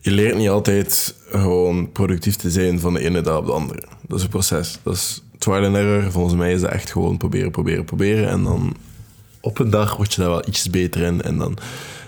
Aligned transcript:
je 0.00 0.10
leert 0.10 0.36
niet 0.36 0.48
altijd 0.48 1.14
gewoon 1.30 1.92
productief 1.92 2.36
te 2.36 2.50
zijn 2.50 2.80
van 2.80 2.94
de 2.94 3.00
ene 3.00 3.20
dag 3.20 3.38
op 3.38 3.46
de 3.46 3.52
andere. 3.52 3.82
Dat 4.06 4.18
is 4.18 4.24
een 4.24 4.30
proces. 4.30 4.78
Dat 4.82 4.94
is 4.94 5.22
trial 5.38 5.64
and 5.64 5.76
error. 5.76 6.10
Volgens 6.10 6.34
mij 6.34 6.52
is 6.52 6.60
dat 6.60 6.70
echt 6.70 6.92
gewoon 6.92 7.16
proberen, 7.16 7.50
proberen, 7.50 7.84
proberen. 7.84 8.28
En 8.28 8.42
dan 8.42 8.76
op 9.40 9.58
een 9.58 9.70
dag 9.70 9.96
word 9.96 10.14
je 10.14 10.20
daar 10.20 10.30
wel 10.30 10.48
iets 10.48 10.70
beter 10.70 11.00
in. 11.00 11.22
En 11.22 11.38
dan 11.38 11.58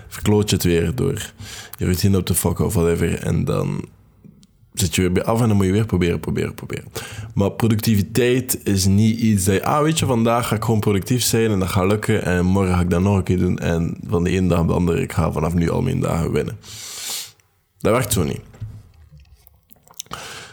verkloot 0.07 0.49
je 0.49 0.55
het 0.55 0.65
weer 0.65 0.95
door 0.95 1.31
je 1.77 1.85
routine 1.85 2.17
op 2.17 2.25
te 2.25 2.33
fokken 2.33 2.65
of 2.65 2.73
whatever. 2.73 3.19
En 3.19 3.45
dan 3.45 3.85
zit 4.73 4.95
je 4.95 5.01
weer 5.01 5.11
bij 5.11 5.23
af 5.23 5.41
en 5.41 5.47
dan 5.47 5.57
moet 5.57 5.65
je 5.65 5.71
weer 5.71 5.85
proberen, 5.85 6.19
proberen, 6.19 6.53
proberen. 6.53 6.85
Maar 7.33 7.51
productiviteit 7.51 8.59
is 8.63 8.85
niet 8.85 9.19
iets 9.19 9.43
dat 9.43 9.55
je... 9.55 9.63
Ah, 9.63 9.81
weet 9.81 9.99
je, 9.99 10.05
vandaag 10.05 10.47
ga 10.47 10.55
ik 10.55 10.63
gewoon 10.63 10.79
productief 10.79 11.23
zijn 11.23 11.51
en 11.51 11.59
dat 11.59 11.69
gaat 11.69 11.87
lukken. 11.87 12.23
En 12.23 12.45
morgen 12.45 12.73
ga 12.73 12.81
ik 12.81 12.89
dat 12.89 13.01
nog 13.01 13.17
een 13.17 13.23
keer 13.23 13.39
doen. 13.39 13.59
En 13.59 13.97
van 14.07 14.23
de 14.23 14.29
ene 14.29 14.47
dag 14.47 14.59
op 14.59 14.67
de 14.67 14.73
andere, 14.73 15.01
ik 15.01 15.11
ga 15.11 15.31
vanaf 15.31 15.53
nu 15.53 15.69
al 15.69 15.81
mijn 15.81 15.99
dagen 15.99 16.31
winnen. 16.31 16.57
Dat 17.83 17.93
werkt 17.93 18.13
zo 18.13 18.23
niet. 18.23 18.41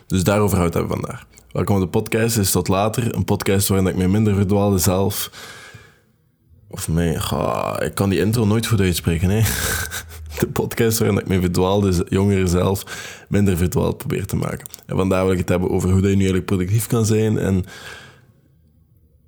Dus 0.06 0.24
daarover 0.24 0.58
houdt 0.58 0.74
het 0.74 0.88
vandaag. 0.88 1.26
Welkom 1.52 1.76
op 1.76 1.82
de 1.82 1.88
podcast, 1.88 2.38
is 2.38 2.50
tot 2.50 2.68
later. 2.68 3.14
Een 3.14 3.24
podcast 3.24 3.68
waarin 3.68 3.86
ik 3.86 3.96
mij 3.96 4.08
minder 4.08 4.34
verdwaalde 4.34 4.78
zelf... 4.78 5.30
Of 6.68 6.88
mij... 6.88 7.12
ik 7.86 7.94
kan 7.94 8.10
die 8.10 8.18
intro 8.18 8.44
nooit 8.44 8.66
goed 8.66 8.80
uitspreken. 8.80 9.28
De 10.38 10.48
podcast 10.52 10.98
waarin 10.98 11.18
ik 11.18 11.28
mij 11.28 11.40
verdwaalde 11.40 12.06
jongeren 12.08 12.48
zelf 12.48 12.84
minder 13.28 13.56
verdwaald 13.56 13.98
probeer 13.98 14.26
te 14.26 14.36
maken. 14.36 14.66
En 14.86 14.96
vandaag 14.96 15.22
wil 15.22 15.32
ik 15.32 15.38
het 15.38 15.48
hebben 15.48 15.70
over 15.70 15.90
hoe 15.90 16.00
dat 16.00 16.10
je 16.10 16.16
nu 16.16 16.22
eigenlijk 16.22 16.46
productief 16.46 16.86
kan 16.86 17.06
zijn 17.06 17.38
en 17.38 17.64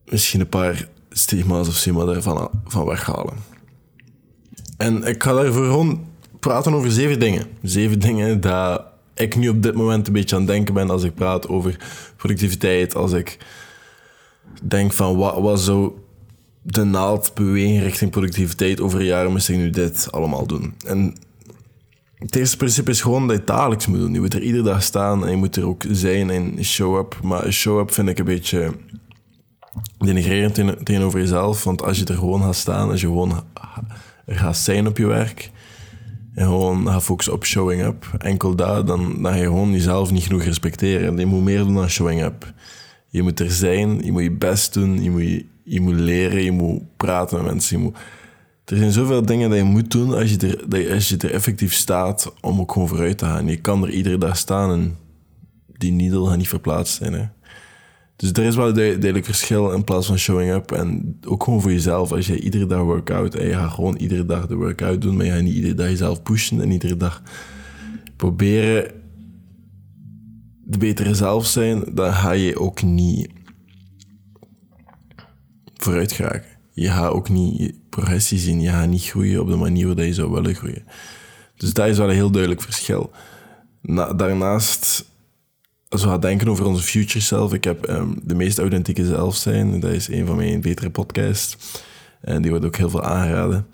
misschien 0.04 0.40
een 0.40 0.48
paar 0.48 0.88
stigma's 1.10 1.68
of 1.68 1.74
sima 1.74 2.06
ervan 2.06 2.50
van 2.64 2.86
weghalen. 2.86 3.34
En 4.76 5.04
ik 5.04 5.22
ga 5.22 5.32
daarvoor 5.32 5.64
gewoon 5.64 6.10
praten 6.42 6.74
over 6.74 6.90
zeven 6.90 7.18
dingen. 7.18 7.46
Zeven 7.62 7.98
dingen 7.98 8.40
dat 8.40 8.84
ik 9.14 9.36
nu 9.36 9.48
op 9.48 9.62
dit 9.62 9.74
moment 9.74 10.06
een 10.06 10.12
beetje 10.12 10.36
aan 10.36 10.42
het 10.42 10.50
denken 10.50 10.74
ben 10.74 10.90
als 10.90 11.02
ik 11.02 11.14
praat 11.14 11.48
over 11.48 11.76
productiviteit, 12.16 12.94
als 12.94 13.12
ik 13.12 13.38
denk 14.62 14.92
van 14.92 15.16
wat, 15.16 15.38
wat 15.38 15.60
zou 15.60 15.92
de 16.62 16.84
naald 16.84 17.34
bewegen 17.34 17.82
richting 17.82 18.10
productiviteit 18.10 18.80
over 18.80 19.02
jaren 19.02 19.30
moest 19.30 19.48
ik 19.48 19.56
nu 19.56 19.70
dit 19.70 20.08
allemaal 20.10 20.46
doen. 20.46 20.74
En 20.86 21.14
het 22.18 22.36
eerste 22.36 22.56
principe 22.56 22.90
is 22.90 23.00
gewoon 23.00 23.22
dat 23.22 23.30
je 23.30 23.36
het 23.36 23.46
dagelijks 23.46 23.86
moet 23.86 23.98
doen. 23.98 24.12
Je 24.12 24.20
moet 24.20 24.34
er 24.34 24.42
iedere 24.42 24.64
dag 24.64 24.82
staan 24.82 25.24
en 25.24 25.30
je 25.30 25.36
moet 25.36 25.56
er 25.56 25.66
ook 25.66 25.84
zijn 25.90 26.30
en 26.30 26.64
show-up. 26.64 27.18
Maar 27.22 27.52
show-up 27.52 27.92
vind 27.92 28.08
ik 28.08 28.18
een 28.18 28.24
beetje 28.24 28.72
denigrerend 29.98 30.54
tegenover 30.84 31.20
jezelf. 31.20 31.64
Want 31.64 31.82
als 31.82 31.98
je 31.98 32.04
er 32.04 32.14
gewoon 32.14 32.42
gaat 32.42 32.56
staan, 32.56 32.90
als 32.90 33.00
je 33.00 33.06
gewoon 33.06 33.44
gaat 34.26 34.56
zijn 34.56 34.86
op 34.86 34.98
je 34.98 35.06
werk... 35.06 35.50
en 36.34 36.46
gewoon 36.46 36.86
gaat 36.86 37.02
focussen 37.02 37.34
op 37.34 37.44
showing 37.44 37.82
up, 37.82 38.10
enkel 38.18 38.54
daar, 38.54 38.84
dan, 38.84 39.22
dan 39.22 39.32
ga 39.32 39.38
je 39.38 39.44
gewoon 39.44 39.72
jezelf 39.72 40.10
niet 40.10 40.22
genoeg 40.22 40.42
respecteren. 40.42 41.16
Je 41.16 41.26
moet 41.26 41.42
meer 41.42 41.58
doen 41.58 41.74
dan 41.74 41.88
showing 41.88 42.22
up. 42.22 42.52
Je 43.08 43.22
moet 43.22 43.40
er 43.40 43.50
zijn, 43.50 44.04
je 44.04 44.12
moet 44.12 44.22
je 44.22 44.32
best 44.32 44.74
doen, 44.74 45.02
je 45.02 45.10
moet, 45.10 45.22
je, 45.22 45.46
je 45.64 45.80
moet 45.80 45.94
leren, 45.94 46.42
je 46.42 46.52
moet 46.52 46.96
praten 46.96 47.36
met 47.36 47.46
mensen, 47.46 47.76
je 47.78 47.82
moet 47.82 47.96
er 48.64 48.76
zijn 48.76 48.92
zoveel 48.92 49.26
dingen 49.26 49.48
dat 49.48 49.58
je 49.58 49.64
moet 49.64 49.90
doen 49.90 50.14
als 50.14 50.30
je, 50.30 50.38
er, 50.38 50.68
dat 50.68 50.90
als 50.90 51.08
je 51.08 51.16
er 51.16 51.32
effectief 51.32 51.72
staat 51.72 52.32
om 52.40 52.60
ook 52.60 52.72
gewoon 52.72 52.88
vooruit 52.88 53.18
te 53.18 53.24
gaan. 53.24 53.46
Je 53.46 53.60
kan 53.60 53.82
er 53.82 53.90
iedere 53.90 54.18
dag 54.18 54.36
staan 54.36 54.70
en 54.70 54.96
die 55.66 55.92
needle 55.92 56.26
gaat 56.26 56.36
niet 56.36 56.48
verplaatst 56.48 56.94
zijn. 56.94 57.12
Hè. 57.12 57.24
Dus 58.22 58.32
er 58.32 58.44
is 58.44 58.56
wel 58.56 58.68
een 58.68 58.74
duidelijk 58.74 59.24
verschil 59.24 59.70
in 59.72 59.84
plaats 59.84 60.06
van 60.06 60.18
showing 60.18 60.52
up. 60.52 60.72
En 60.72 61.18
ook 61.26 61.44
gewoon 61.44 61.60
voor 61.60 61.72
jezelf. 61.72 62.12
Als 62.12 62.26
je 62.26 62.40
iedere 62.40 62.66
dag 62.66 62.80
workout 62.80 63.34
en 63.34 63.46
je 63.46 63.52
gaat 63.52 63.72
gewoon 63.72 63.96
iedere 63.96 64.26
dag 64.26 64.46
de 64.46 64.54
workout 64.54 65.00
doen, 65.00 65.16
maar 65.16 65.24
je 65.24 65.32
gaat 65.32 65.42
niet 65.42 65.54
iedere 65.54 65.74
dag 65.74 65.88
jezelf 65.88 66.22
pushen 66.22 66.60
en 66.60 66.70
iedere 66.70 66.96
dag 66.96 67.22
proberen 68.16 68.90
de 70.64 70.78
betere 70.78 71.14
zelf 71.14 71.46
zijn, 71.46 71.84
dan 71.94 72.12
ga 72.12 72.30
je 72.30 72.58
ook 72.58 72.82
niet 72.82 73.28
vooruit 75.74 76.12
geraken 76.12 76.52
je 76.72 76.88
gaat 76.88 77.10
ook 77.10 77.28
niet 77.28 77.74
progressie 77.88 78.38
zien. 78.38 78.60
Je 78.60 78.68
gaat 78.68 78.88
niet 78.88 79.04
groeien 79.04 79.40
op 79.40 79.48
de 79.48 79.56
manier 79.56 79.86
waarop 79.86 80.04
je 80.04 80.14
zou 80.14 80.30
willen 80.30 80.54
groeien. 80.54 80.84
Dus 81.56 81.72
dat 81.72 81.88
is 81.88 81.98
wel 81.98 82.08
een 82.08 82.14
heel 82.14 82.30
duidelijk 82.30 82.62
verschil. 82.62 83.10
daarnaast, 84.16 85.10
als 85.92 86.02
we 86.02 86.08
gaan 86.08 86.20
denken 86.20 86.48
over 86.48 86.64
onze 86.66 86.82
future 86.82 87.20
self, 87.20 87.52
ik 87.52 87.64
heb 87.64 87.88
um, 87.88 88.20
de 88.22 88.34
meest 88.34 88.58
authentieke 88.58 89.06
zelf 89.06 89.36
zijn. 89.36 89.80
Dat 89.80 89.92
is 89.92 90.08
een 90.08 90.26
van 90.26 90.36
mijn 90.36 90.60
betere 90.60 90.90
podcasts. 90.90 91.56
En 92.20 92.42
die 92.42 92.50
wordt 92.50 92.66
ook 92.66 92.76
heel 92.76 92.90
veel 92.90 93.02
aangeraden. 93.02 93.66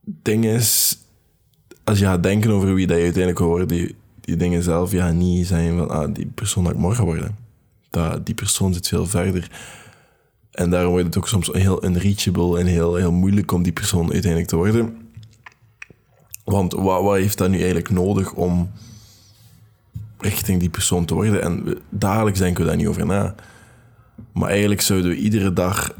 Ding 0.00 0.44
is, 0.44 0.98
als 1.84 1.98
je 1.98 2.04
gaat 2.04 2.22
denken 2.22 2.50
over 2.50 2.74
wie 2.74 2.86
dat 2.86 2.96
je 2.96 3.02
uiteindelijk 3.02 3.44
worden, 3.44 3.68
die, 3.68 3.94
die 4.20 4.36
dingen 4.36 4.62
zelf, 4.62 4.90
gaat 4.90 5.14
niet 5.14 5.46
zijn 5.46 5.76
van, 5.76 5.90
ah, 5.90 6.14
die 6.14 6.26
persoon 6.26 6.64
dat 6.64 6.72
ik 6.72 6.78
morgen 6.78 7.04
worden. 7.04 7.36
Dat, 7.90 8.26
die 8.26 8.34
persoon 8.34 8.74
zit 8.74 8.88
veel 8.88 9.06
verder 9.06 9.50
en 10.52 10.70
daarom 10.70 10.90
wordt 10.90 11.06
het 11.06 11.16
ook 11.16 11.28
soms 11.28 11.48
heel 11.52 11.84
unreachable 11.84 12.58
en 12.58 12.66
heel, 12.66 12.94
heel 12.94 13.12
moeilijk 13.12 13.52
om 13.52 13.62
die 13.62 13.72
persoon 13.72 14.12
uiteindelijk 14.12 14.50
te 14.50 14.56
worden. 14.56 14.96
Want 16.44 16.72
wat, 16.72 17.02
wat 17.02 17.16
heeft 17.16 17.38
dat 17.38 17.48
nu 17.48 17.56
eigenlijk 17.56 17.90
nodig 17.90 18.32
om 18.32 18.70
richting 20.22 20.60
die 20.60 20.70
persoon 20.70 21.04
te 21.04 21.14
worden? 21.14 21.42
En 21.42 21.78
dagelijks 21.88 22.38
denken 22.38 22.62
we 22.62 22.68
daar 22.68 22.76
niet 22.76 22.86
over 22.86 23.06
na. 23.06 23.34
Maar 24.32 24.48
eigenlijk 24.48 24.80
zouden 24.80 25.10
we 25.10 25.16
iedere 25.16 25.52
dag 25.52 25.94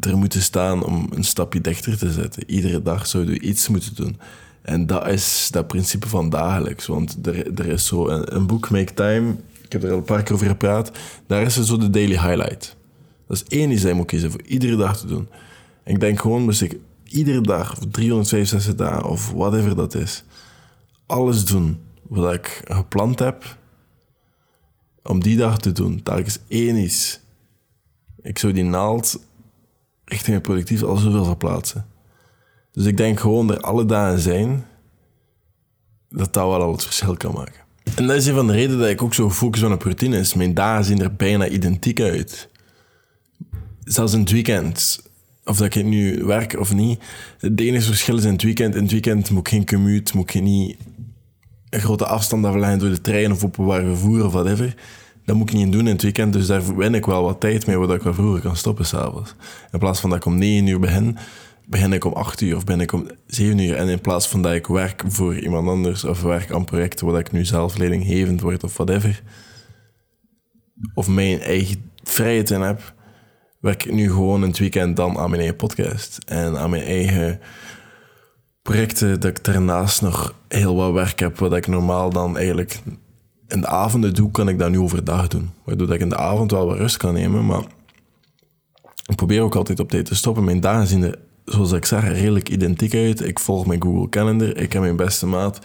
er 0.00 0.16
moeten 0.16 0.42
staan 0.42 0.84
om 0.84 1.08
een 1.10 1.24
stapje 1.24 1.60
dichter 1.60 1.98
te 1.98 2.12
zetten. 2.12 2.50
Iedere 2.50 2.82
dag 2.82 3.06
zouden 3.06 3.34
we 3.34 3.40
iets 3.40 3.68
moeten 3.68 3.94
doen. 3.94 4.18
En 4.62 4.86
dat 4.86 5.08
is 5.08 5.48
dat 5.50 5.66
principe 5.66 6.08
van 6.08 6.30
dagelijks. 6.30 6.86
Want 6.86 7.26
er, 7.26 7.60
er 7.60 7.66
is 7.66 7.86
zo 7.86 8.08
een, 8.08 8.34
een 8.34 8.46
boek, 8.46 8.70
Make 8.70 8.94
Time, 8.94 9.36
ik 9.62 9.72
heb 9.72 9.82
er 9.82 9.90
al 9.90 9.96
een 9.96 10.04
paar 10.04 10.22
keer 10.22 10.34
over 10.34 10.46
gepraat. 10.46 10.90
Daar 11.26 11.42
is 11.42 11.56
er 11.56 11.64
zo 11.64 11.76
de 11.76 11.90
daily 11.90 12.18
highlight. 12.18 12.76
Dat 13.26 13.36
is 13.36 13.44
één 13.58 13.68
die 13.68 13.78
zij 13.78 13.92
moet 13.92 14.06
kiezen 14.06 14.30
voor 14.30 14.42
iedere 14.42 14.76
dag 14.76 14.98
te 14.98 15.06
doen. 15.06 15.28
ik 15.84 16.00
denk 16.00 16.20
gewoon, 16.20 16.42
moest 16.42 16.62
ik 16.62 16.78
iedere 17.04 17.40
dag, 17.40 17.76
of 17.76 17.84
365 17.90 18.74
dagen, 18.74 19.04
of 19.04 19.32
whatever 19.32 19.76
dat 19.76 19.94
is, 19.94 20.24
alles 21.06 21.44
doen 21.44 21.78
wat 22.08 22.34
ik 22.34 22.62
gepland 22.64 23.18
heb 23.18 23.56
om 25.04 25.20
die 25.22 25.36
dag 25.36 25.58
te 25.58 25.72
doen. 25.72 26.02
is 26.24 26.38
één 26.48 26.76
is. 26.76 27.20
Ik 28.22 28.38
zou 28.38 28.52
die 28.52 28.64
naald 28.64 29.20
richting 30.04 30.34
het 30.34 30.42
productief 30.42 30.82
al 30.82 30.96
zoveel 30.96 31.24
verplaatsen. 31.24 31.86
Dus 32.72 32.84
ik 32.84 32.96
denk 32.96 33.20
gewoon 33.20 33.50
er 33.50 33.60
alle 33.60 33.84
dagen 33.84 34.20
zijn, 34.20 34.64
dat 36.08 36.34
dat 36.34 36.48
wel 36.48 36.62
al 36.62 36.72
het 36.72 36.82
verschil 36.82 37.16
kan 37.16 37.34
maken. 37.34 37.62
En 37.96 38.06
dat 38.06 38.16
is 38.16 38.26
een 38.26 38.34
van 38.34 38.46
de 38.46 38.52
redenen 38.52 38.78
dat 38.78 38.88
ik 38.88 39.02
ook 39.02 39.14
zo 39.14 39.32
ben 39.60 39.72
op 39.72 39.82
routines. 39.82 40.34
Mijn 40.34 40.54
dagen 40.54 40.84
zien 40.84 41.00
er 41.00 41.14
bijna 41.14 41.48
identiek 41.48 42.00
uit 42.00 42.48
zelfs 43.84 44.12
in 44.12 44.20
het 44.20 44.30
weekend, 44.30 45.02
of 45.44 45.56
dat 45.56 45.74
ik 45.74 45.84
nu 45.84 46.24
werk 46.24 46.58
of 46.58 46.74
niet, 46.74 47.00
het 47.38 47.60
enige 47.60 47.86
verschil 47.86 48.16
is 48.16 48.24
in 48.24 48.32
het 48.32 48.42
weekend. 48.42 48.74
In 48.74 48.82
het 48.82 48.92
weekend 48.92 49.30
moet 49.30 49.46
ik 49.46 49.48
geen 49.48 49.66
commute, 49.66 50.16
moet 50.16 50.34
ik 50.34 50.42
niet 50.42 50.76
een 51.74 51.80
grote 51.80 52.06
afstand 52.06 52.44
afleggen 52.44 52.78
door 52.78 52.90
de 52.90 53.00
trein 53.00 53.32
of 53.32 53.44
openbaar 53.44 53.82
vervoer 53.82 54.24
of 54.24 54.32
whatever. 54.32 54.74
Dat 55.24 55.36
moet 55.36 55.50
ik 55.50 55.56
niet 55.56 55.72
doen 55.72 55.86
in 55.86 55.92
het 55.92 56.02
weekend, 56.02 56.32
dus 56.32 56.46
daar 56.46 56.76
win 56.76 56.94
ik 56.94 57.06
wel 57.06 57.22
wat 57.22 57.40
tijd 57.40 57.66
mee, 57.66 57.78
waardoor 57.78 57.96
ik 57.96 58.02
wel 58.02 58.14
vroeger 58.14 58.40
kan 58.40 58.56
stoppen 58.56 58.86
s'avonds. 58.86 59.34
In 59.72 59.78
plaats 59.78 60.00
van 60.00 60.10
dat 60.10 60.18
ik 60.18 60.24
om 60.24 60.38
9 60.38 60.66
uur 60.66 60.80
begin, 60.80 61.16
begin 61.66 61.92
ik 61.92 62.04
om 62.04 62.12
8 62.12 62.40
uur 62.40 62.56
of 62.56 62.64
ben 62.64 62.80
ik 62.80 62.92
om 62.92 63.06
7 63.26 63.58
uur. 63.58 63.76
En 63.76 63.88
in 63.88 64.00
plaats 64.00 64.28
van 64.28 64.42
dat 64.42 64.52
ik 64.52 64.66
werk 64.66 65.02
voor 65.06 65.38
iemand 65.38 65.68
anders 65.68 66.04
of 66.04 66.22
werk 66.22 66.52
aan 66.52 66.64
projecten 66.64 67.06
waar 67.06 67.20
ik 67.20 67.32
nu 67.32 67.44
zelf 67.44 67.76
leidinggevend 67.76 68.40
word 68.40 68.64
of 68.64 68.76
whatever, 68.76 69.22
of 70.94 71.08
mijn 71.08 71.40
eigen 71.40 71.90
vrijheid 72.02 72.50
in 72.50 72.60
heb, 72.60 72.94
werk 73.60 73.84
ik 73.84 73.92
nu 73.92 74.08
gewoon 74.08 74.42
in 74.42 74.48
het 74.48 74.58
weekend 74.58 74.96
dan 74.96 75.18
aan 75.18 75.28
mijn 75.28 75.40
eigen 75.40 75.56
podcast. 75.56 76.18
En 76.26 76.58
aan 76.58 76.70
mijn 76.70 76.84
eigen 76.84 77.40
projecten, 78.68 79.20
dat 79.20 79.30
ik 79.30 79.44
daarnaast 79.44 80.02
nog 80.02 80.34
heel 80.48 80.74
wat 80.74 80.92
werk 80.92 81.18
heb, 81.18 81.38
wat 81.38 81.56
ik 81.56 81.66
normaal 81.66 82.10
dan 82.10 82.36
eigenlijk 82.36 82.80
in 83.48 83.60
de 83.60 83.66
avonden 83.66 84.14
doe, 84.14 84.30
kan 84.30 84.48
ik 84.48 84.58
dat 84.58 84.70
nu 84.70 84.78
overdag 84.78 85.28
doen. 85.28 85.50
Waardoor 85.64 85.94
ik 85.94 86.00
in 86.00 86.08
de 86.08 86.16
avond 86.16 86.50
wel 86.50 86.66
wat 86.66 86.76
rust 86.76 86.96
kan 86.96 87.14
nemen, 87.14 87.46
maar 87.46 87.62
ik 89.06 89.16
probeer 89.16 89.42
ook 89.42 89.54
altijd 89.54 89.80
op 89.80 89.90
tijd 89.90 90.04
te 90.04 90.14
stoppen. 90.14 90.44
Mijn 90.44 90.60
dagen 90.60 90.86
zien 90.86 91.02
er, 91.02 91.18
zoals 91.44 91.72
ik 91.72 91.84
zeg, 91.84 92.08
redelijk 92.08 92.48
identiek 92.48 92.94
uit. 92.94 93.26
Ik 93.26 93.38
volg 93.38 93.66
mijn 93.66 93.82
Google 93.82 94.08
Calendar, 94.08 94.56
ik 94.56 94.72
heb 94.72 94.82
mijn 94.82 94.96
beste 94.96 95.26
maat 95.26 95.60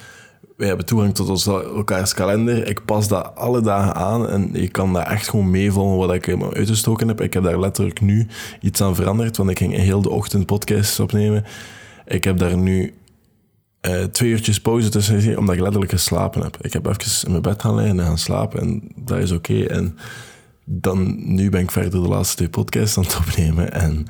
wij 0.59 0.67
hebben 0.67 0.85
toegang 0.85 1.15
tot 1.15 1.29
ons, 1.29 1.47
elkaars 1.47 2.13
kalender. 2.13 2.67
Ik 2.67 2.85
pas 2.85 3.07
dat 3.07 3.35
alle 3.35 3.61
dagen 3.61 3.95
aan 3.95 4.29
en 4.29 4.49
je 4.53 4.67
kan 4.67 4.93
daar 4.93 5.07
echt 5.07 5.29
gewoon 5.29 5.49
meevolgen 5.49 5.97
wat 5.97 6.13
ik 6.13 6.53
uitgestoken 6.53 7.07
heb. 7.07 7.21
Ik 7.21 7.33
heb 7.33 7.43
daar 7.43 7.59
letterlijk 7.59 8.01
nu 8.01 8.27
iets 8.61 8.81
aan 8.81 8.95
veranderd, 8.95 9.37
want 9.37 9.49
ik 9.49 9.57
ging 9.57 9.75
heel 9.75 10.01
de 10.01 10.09
ochtend 10.09 10.45
podcasts 10.45 10.99
opnemen. 10.99 11.45
Ik 12.09 12.23
heb 12.23 12.37
daar 12.37 12.57
nu 12.57 12.93
uh, 13.87 14.03
twee 14.03 14.29
uurtjes 14.29 14.61
pauze 14.61 14.89
tussen 14.89 15.37
omdat 15.37 15.55
ik 15.55 15.61
letterlijk 15.61 15.91
geslapen 15.91 16.41
heb. 16.41 16.57
Ik 16.61 16.73
heb 16.73 16.85
even 16.85 17.25
in 17.25 17.31
mijn 17.31 17.41
bed 17.41 17.61
gaan 17.61 17.75
liggen 17.75 17.99
en 17.99 18.05
gaan 18.05 18.17
slapen 18.17 18.59
en 18.59 18.81
dat 18.95 19.17
is 19.17 19.31
oké. 19.31 19.63
En 19.63 19.97
dan, 20.65 21.15
nu 21.35 21.49
ben 21.49 21.61
ik 21.61 21.71
verder 21.71 22.01
de 22.01 22.07
laatste 22.07 22.35
twee 22.35 22.49
podcasts 22.49 22.97
aan 22.97 23.03
het 23.03 23.17
opnemen 23.17 23.71
en 23.71 24.05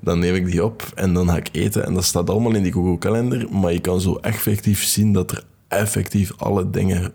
dan 0.00 0.18
neem 0.18 0.34
ik 0.34 0.50
die 0.50 0.64
op 0.64 0.92
en 0.94 1.12
dan 1.12 1.28
ga 1.28 1.36
ik 1.36 1.48
eten 1.52 1.84
en 1.84 1.94
dat 1.94 2.04
staat 2.04 2.30
allemaal 2.30 2.54
in 2.54 2.62
die 2.62 2.72
Google 2.72 2.98
Calendar, 2.98 3.52
maar 3.52 3.72
je 3.72 3.80
kan 3.80 4.00
zo 4.00 4.14
effectief 4.14 4.84
zien 4.84 5.12
dat 5.12 5.30
er 5.30 5.44
effectief 5.68 6.32
alle 6.36 6.70
dingen 6.70 7.12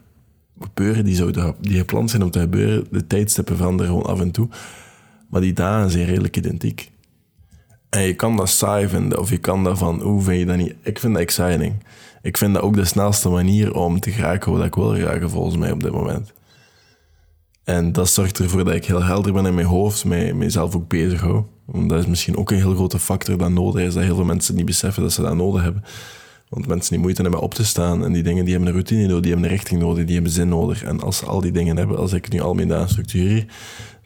gebeuren 0.60 1.06
die, 1.06 1.16
zouden, 1.16 1.56
die 1.62 1.78
gepland 1.78 2.10
zijn 2.10 2.24
om 2.24 2.32
te 2.32 2.40
gebeuren. 2.40 2.88
De 2.92 3.08
tijdstippen 3.08 3.58
veranderen 3.58 3.92
gewoon 3.92 4.08
af 4.08 4.20
en 4.20 4.32
toe, 4.32 4.48
maar 5.30 5.42
die 5.42 5.54
dagen 5.54 5.92
zijn 5.92 6.06
redelijk 6.06 6.38
identiek. 6.38 6.92
En 7.94 8.02
je 8.02 8.14
kan 8.14 8.36
dat 8.36 8.50
saai 8.50 8.88
vinden 8.88 9.20
of 9.20 9.30
je 9.30 9.38
kan 9.38 9.64
dat 9.64 9.78
van, 9.78 10.02
hoe 10.02 10.22
vind 10.22 10.40
je 10.40 10.46
dat 10.46 10.58
niet? 10.58 10.76
Ik 10.82 11.00
vind 11.00 11.14
dat 11.14 11.22
exciting. 11.22 11.74
Ik 12.22 12.38
vind 12.38 12.54
dat 12.54 12.64
ook 12.64 12.76
de 12.76 12.86
snelste 12.86 13.30
manier 13.30 13.76
om 13.76 14.00
te 14.00 14.12
geraken 14.12 14.52
wat 14.52 14.66
ik 14.66 14.76
wil 14.76 14.96
geraken 14.96 15.30
volgens 15.30 15.58
mij 15.58 15.72
op 15.72 15.84
dit 15.84 15.92
moment. 15.92 16.34
En 17.64 17.92
dat 17.92 18.10
zorgt 18.10 18.40
ervoor 18.40 18.66
dat 18.66 18.74
ik 18.74 18.86
heel 18.86 19.04
helder 19.04 19.34
ben 19.34 19.46
in 19.46 19.54
mijn 19.54 19.68
hoofd, 19.68 20.06
mij, 20.06 20.34
mijzelf 20.34 20.76
ook 20.76 20.88
bezig 20.88 21.22
hou. 21.22 21.44
Want 21.66 21.90
dat 21.90 22.00
is 22.00 22.06
misschien 22.06 22.38
ook 22.38 22.52
een 22.52 22.58
heel 22.58 22.76
grote 22.76 23.00
factor 23.00 23.38
dat 23.38 23.50
nodig 23.50 23.82
is, 23.82 23.94
dat 23.94 24.04
heel 24.04 24.16
veel 24.16 24.26
mensen 24.26 24.56
niet 24.56 24.66
beseffen 24.66 25.04
dat 25.04 25.12
ze 25.12 25.22
dat 25.22 25.36
nodig 25.36 25.62
hebben. 25.62 25.84
Want 26.50 26.68
mensen 26.68 26.92
die 26.92 27.00
moeite 27.00 27.22
hebben 27.22 27.40
op 27.40 27.54
te 27.54 27.66
staan 27.66 28.06
en 28.06 28.12
die 28.12 28.24
dingen, 28.24 28.44
die 28.44 28.54
hebben 28.54 28.70
een 28.70 28.80
routine 28.80 29.08
nodig, 29.08 29.22
die 29.22 29.32
hebben 29.32 29.50
een 29.50 29.56
richting 29.56 29.82
nodig, 29.82 30.06
die 30.06 30.14
hebben 30.14 30.32
zin 30.32 30.50
nodig. 30.50 30.84
En 30.84 31.00
als 31.00 31.18
ze 31.18 31.26
al 31.26 31.42
die 31.42 31.52
dingen 31.52 31.78
hebben, 31.78 31.98
als 31.98 32.14
ik 32.14 32.30
nu 32.30 32.42
al 32.42 32.54
mijn 32.54 32.68
dagen 32.68 32.90
structureer, 32.90 33.46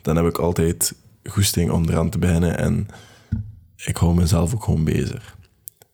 dan 0.01 0.16
heb 0.16 0.25
ik 0.25 0.38
altijd 0.38 0.94
goesting 1.24 1.72
om 1.72 1.90
eraan 1.90 2.10
te 2.10 2.18
beginnen 2.18 2.57
en 2.57 2.88
ik 3.86 3.98
hou 3.98 4.16
mezelf 4.16 4.54
ook 4.54 4.64
gewoon 4.64 4.84
bezig. 4.84 5.36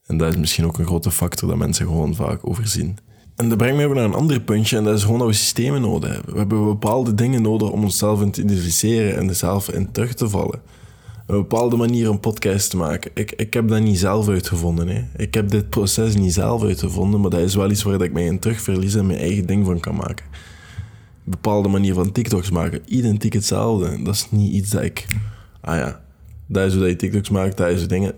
En 0.06 0.18
dat 0.18 0.34
is 0.34 0.40
misschien 0.40 0.66
ook 0.66 0.78
een 0.78 0.86
grote 0.86 1.12
factor 1.12 1.50
dat 1.50 1.58
mensen 1.58 1.86
gewoon 1.86 2.16
vaak 2.16 2.48
overzien. 2.48 2.98
En 3.36 3.50
dat 3.50 3.58
brengt 3.58 3.76
mij 3.76 3.86
ook 3.86 3.94
naar 3.94 4.04
een 4.04 4.14
ander 4.14 4.42
puntje, 4.42 4.78
en 4.78 4.84
dat 4.84 4.98
is 4.98 5.04
gewoon 5.04 5.20
dat 5.20 5.28
we 5.28 5.34
systemen 5.34 5.82
nodig 5.82 6.12
hebben. 6.12 6.34
We 6.34 6.40
hebben 6.40 6.66
bepaalde 6.66 7.14
dingen 7.14 7.42
nodig 7.42 7.70
om 7.70 7.84
onszelf 7.84 8.30
te 8.32 8.42
identificeren 8.42 9.18
en 9.18 9.30
er 9.30 9.36
zelf 9.36 9.70
in 9.70 9.92
terug 9.92 10.14
te 10.14 10.30
vallen. 10.30 10.62
Een 11.28 11.36
bepaalde 11.36 11.76
manier 11.76 12.10
om 12.10 12.20
podcast 12.20 12.70
te 12.70 12.78
maken. 12.78 13.12
Ik, 13.14 13.32
ik 13.32 13.54
heb 13.54 13.68
dat 13.68 13.82
niet 13.82 14.00
zelf 14.00 14.28
uitgevonden. 14.28 14.88
Hè. 14.88 15.04
Ik 15.16 15.34
heb 15.34 15.50
dit 15.50 15.70
proces 15.70 16.16
niet 16.16 16.34
zelf 16.34 16.64
uitgevonden, 16.64 17.22
maar 17.22 17.30
dat 17.30 17.40
is 17.40 17.56
wel 17.56 17.72
iets 17.72 17.84
waar 17.84 18.02
ik 18.02 18.14
mij 18.14 18.26
in 18.26 18.40
terugverlies 18.40 18.96
en 18.96 19.06
mijn 19.06 19.20
eigen 19.20 19.46
ding 19.46 19.66
van 19.66 19.80
kan 19.80 19.96
maken. 19.96 20.26
Een 21.26 21.32
bepaalde 21.32 21.70
manier 21.70 21.94
van 21.94 22.12
TikToks 22.12 22.50
maken, 22.50 22.82
identiek 22.86 23.34
hetzelfde. 23.34 24.04
Dat 24.04 24.14
is 24.14 24.28
niet 24.30 24.54
iets 24.54 24.70
dat 24.70 24.84
ik. 24.84 25.06
Ah 25.62 25.76
ja, 25.76 26.02
dat 26.48 26.68
is 26.68 26.76
hoe 26.76 26.88
je 26.88 26.96
TikToks 26.96 27.30
maakt, 27.30 27.58
dat 27.58 27.70
is 27.70 27.88
dingen. 27.88 28.14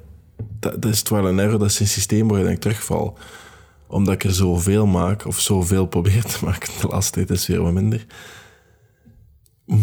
Dat, 0.60 0.82
dat 0.82 0.92
is 0.92 1.02
trial 1.02 1.28
and 1.28 1.40
error, 1.40 1.60
dat 1.60 1.70
is 1.70 1.80
een 1.80 1.88
systeem 1.88 2.28
waar 2.28 2.46
ik 2.46 2.60
terugval 2.60 3.18
omdat 3.88 4.14
ik 4.14 4.24
er 4.24 4.34
zoveel 4.34 4.86
maak, 4.86 5.26
of 5.26 5.40
zoveel 5.40 5.86
probeer 5.96 6.24
te 6.24 6.46
maken, 6.46 6.70
de 6.82 6.88
laatste 6.88 7.14
tijd 7.14 7.30
is 7.30 7.48
weer 7.48 7.62
wat 7.62 7.74
minder, 7.74 8.06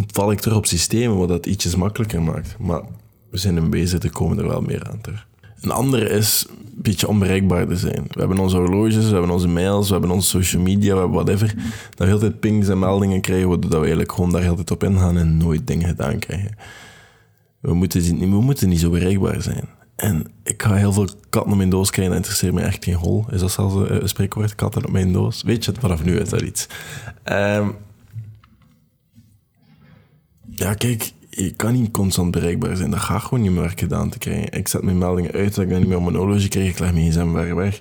val 0.06 0.32
ik 0.32 0.40
terug 0.40 0.56
op 0.56 0.66
systemen 0.66 1.18
wat 1.18 1.28
dat 1.28 1.46
ietsjes 1.46 1.76
makkelijker 1.76 2.22
maakt. 2.22 2.58
Maar 2.58 2.82
we 3.30 3.36
zijn 3.36 3.56
in 3.56 3.70
bezig, 3.70 4.02
er 4.02 4.10
komen 4.10 4.38
er 4.38 4.48
wel 4.48 4.60
meer 4.60 4.84
aan 4.90 5.00
terug. 5.00 5.26
Een 5.60 5.70
andere 5.70 6.08
is 6.08 6.46
een 6.48 6.82
beetje 6.82 7.08
onbereikbaar 7.08 7.66
te 7.66 7.76
zijn. 7.76 8.04
We 8.08 8.18
hebben 8.18 8.38
onze 8.38 8.56
horloges, 8.56 9.06
we 9.06 9.12
hebben 9.12 9.30
onze 9.30 9.48
mails, 9.48 9.86
we 9.86 9.92
hebben 9.92 10.10
onze 10.10 10.28
social 10.28 10.62
media, 10.62 10.94
we 10.94 11.00
hebben 11.00 11.24
whatever. 11.24 11.54
Dat 11.90 11.98
we 11.98 12.04
heel 12.04 12.18
tijd 12.18 12.40
pings 12.40 12.68
en 12.68 12.78
meldingen 12.78 13.20
krijgen, 13.20 13.60
dat 13.60 13.70
we 13.70 13.76
eigenlijk 13.76 14.12
gewoon 14.12 14.32
daar 14.32 14.42
heel 14.42 14.54
tijd 14.54 14.70
op 14.70 14.84
ingaan 14.84 15.18
en 15.18 15.36
nooit 15.36 15.66
dingen 15.66 15.88
gedaan 15.88 16.18
krijgen. 16.18 16.56
We 17.62 17.74
moeten, 17.74 18.18
we 18.18 18.26
moeten 18.26 18.68
niet 18.68 18.80
zo 18.80 18.90
bereikbaar 18.90 19.42
zijn. 19.42 19.68
En 19.96 20.26
ik 20.42 20.62
ga 20.62 20.74
heel 20.74 20.92
veel 20.92 21.08
katten 21.30 21.52
op 21.52 21.56
mijn 21.56 21.70
doos 21.70 21.90
krijgen, 21.90 22.14
dat 22.14 22.22
interesseert 22.22 22.54
me 22.54 22.60
echt 22.60 22.84
geen 22.84 22.94
hol. 22.94 23.24
Is 23.30 23.40
dat 23.40 23.52
zelfs 23.52 23.90
een, 23.90 24.08
spreekwoord, 24.08 24.54
katten 24.54 24.84
op 24.84 24.90
mijn 24.90 25.12
doos? 25.12 25.42
Weet 25.42 25.64
je 25.64 25.72
vanaf 25.78 26.04
nu 26.04 26.18
is 26.18 26.28
dat 26.28 26.40
iets. 26.40 26.66
Um, 27.24 27.74
ja, 30.54 30.74
kijk, 30.74 31.12
je 31.30 31.50
kan 31.50 31.72
niet 31.72 31.90
constant 31.90 32.30
bereikbaar 32.30 32.76
zijn. 32.76 32.90
Dat 32.90 33.00
gaat 33.00 33.22
gewoon 33.22 33.42
niet 33.42 33.52
meer 33.52 33.72
gedaan 33.76 34.10
te 34.10 34.18
krijgen. 34.18 34.52
Ik 34.52 34.68
zet 34.68 34.82
mijn 34.82 34.98
meldingen 34.98 35.32
uit 35.32 35.54
dat 35.54 35.64
ik 35.64 35.78
niet 35.78 35.86
meer 35.86 35.96
op 35.96 36.02
mijn 36.02 36.16
horloge 36.16 36.48
krijg. 36.48 36.68
Ik 36.68 36.78
leg 36.78 36.92
mijn 36.92 37.10
gsm 37.10 37.32
weer 37.32 37.56
weg. 37.56 37.80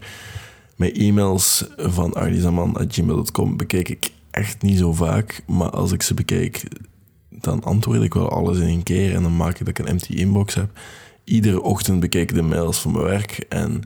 Mijn 0.75 0.93
e-mails 0.93 1.67
van 1.77 2.13
ardizaman.gmail.com 2.13 3.57
bekijk 3.57 3.89
ik 3.89 4.11
echt 4.31 4.61
niet 4.61 4.77
zo 4.77 4.93
vaak. 4.93 5.43
Maar 5.47 5.69
als 5.69 5.91
ik 5.91 6.01
ze 6.01 6.13
bekijk, 6.13 6.63
dan 7.43 7.63
antwoord 7.63 8.01
ik 8.01 8.13
wel 8.13 8.29
alles 8.29 8.57
in 8.57 8.67
één 8.67 8.83
keer. 8.83 9.15
En 9.15 9.23
dan 9.23 9.35
maak 9.35 9.51
ik 9.51 9.59
dat 9.59 9.67
ik 9.67 9.79
een 9.79 9.88
empty 9.88 10.13
inbox 10.13 10.53
heb 10.53 10.69
iedere 11.23 11.61
ochtend 11.61 11.99
bekijk 11.99 12.29
ik 12.29 12.35
de 12.35 12.41
mails 12.41 12.79
van 12.79 12.91
mijn 12.91 13.03
werk 13.03 13.45
en 13.49 13.81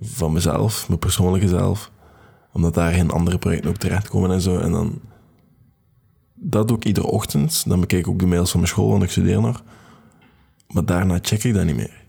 van 0.00 0.32
mezelf, 0.32 0.88
mijn 0.88 1.00
persoonlijke 1.00 1.48
zelf. 1.48 1.90
Omdat 2.52 2.74
daar 2.74 2.92
geen 2.92 3.10
andere 3.10 3.38
projecten 3.38 3.70
ook 3.70 3.76
terechtkomen 3.76 4.30
en 4.30 4.40
zo. 4.40 4.58
En 4.58 4.70
dan... 4.70 5.00
Dat 6.34 6.68
doe 6.68 6.76
ik 6.76 6.84
iedere 6.84 7.06
ochtend. 7.06 7.68
Dan 7.68 7.80
bekijk 7.80 8.06
ik 8.06 8.08
ook 8.08 8.18
de 8.18 8.26
mails 8.26 8.50
van 8.50 8.60
mijn 8.60 8.72
school, 8.72 8.88
want 8.88 9.02
ik 9.02 9.10
studeer 9.10 9.40
nog. 9.40 9.62
Maar 10.68 10.84
daarna 10.84 11.18
check 11.22 11.44
ik 11.44 11.54
dat 11.54 11.64
niet 11.64 11.76
meer. 11.76 12.04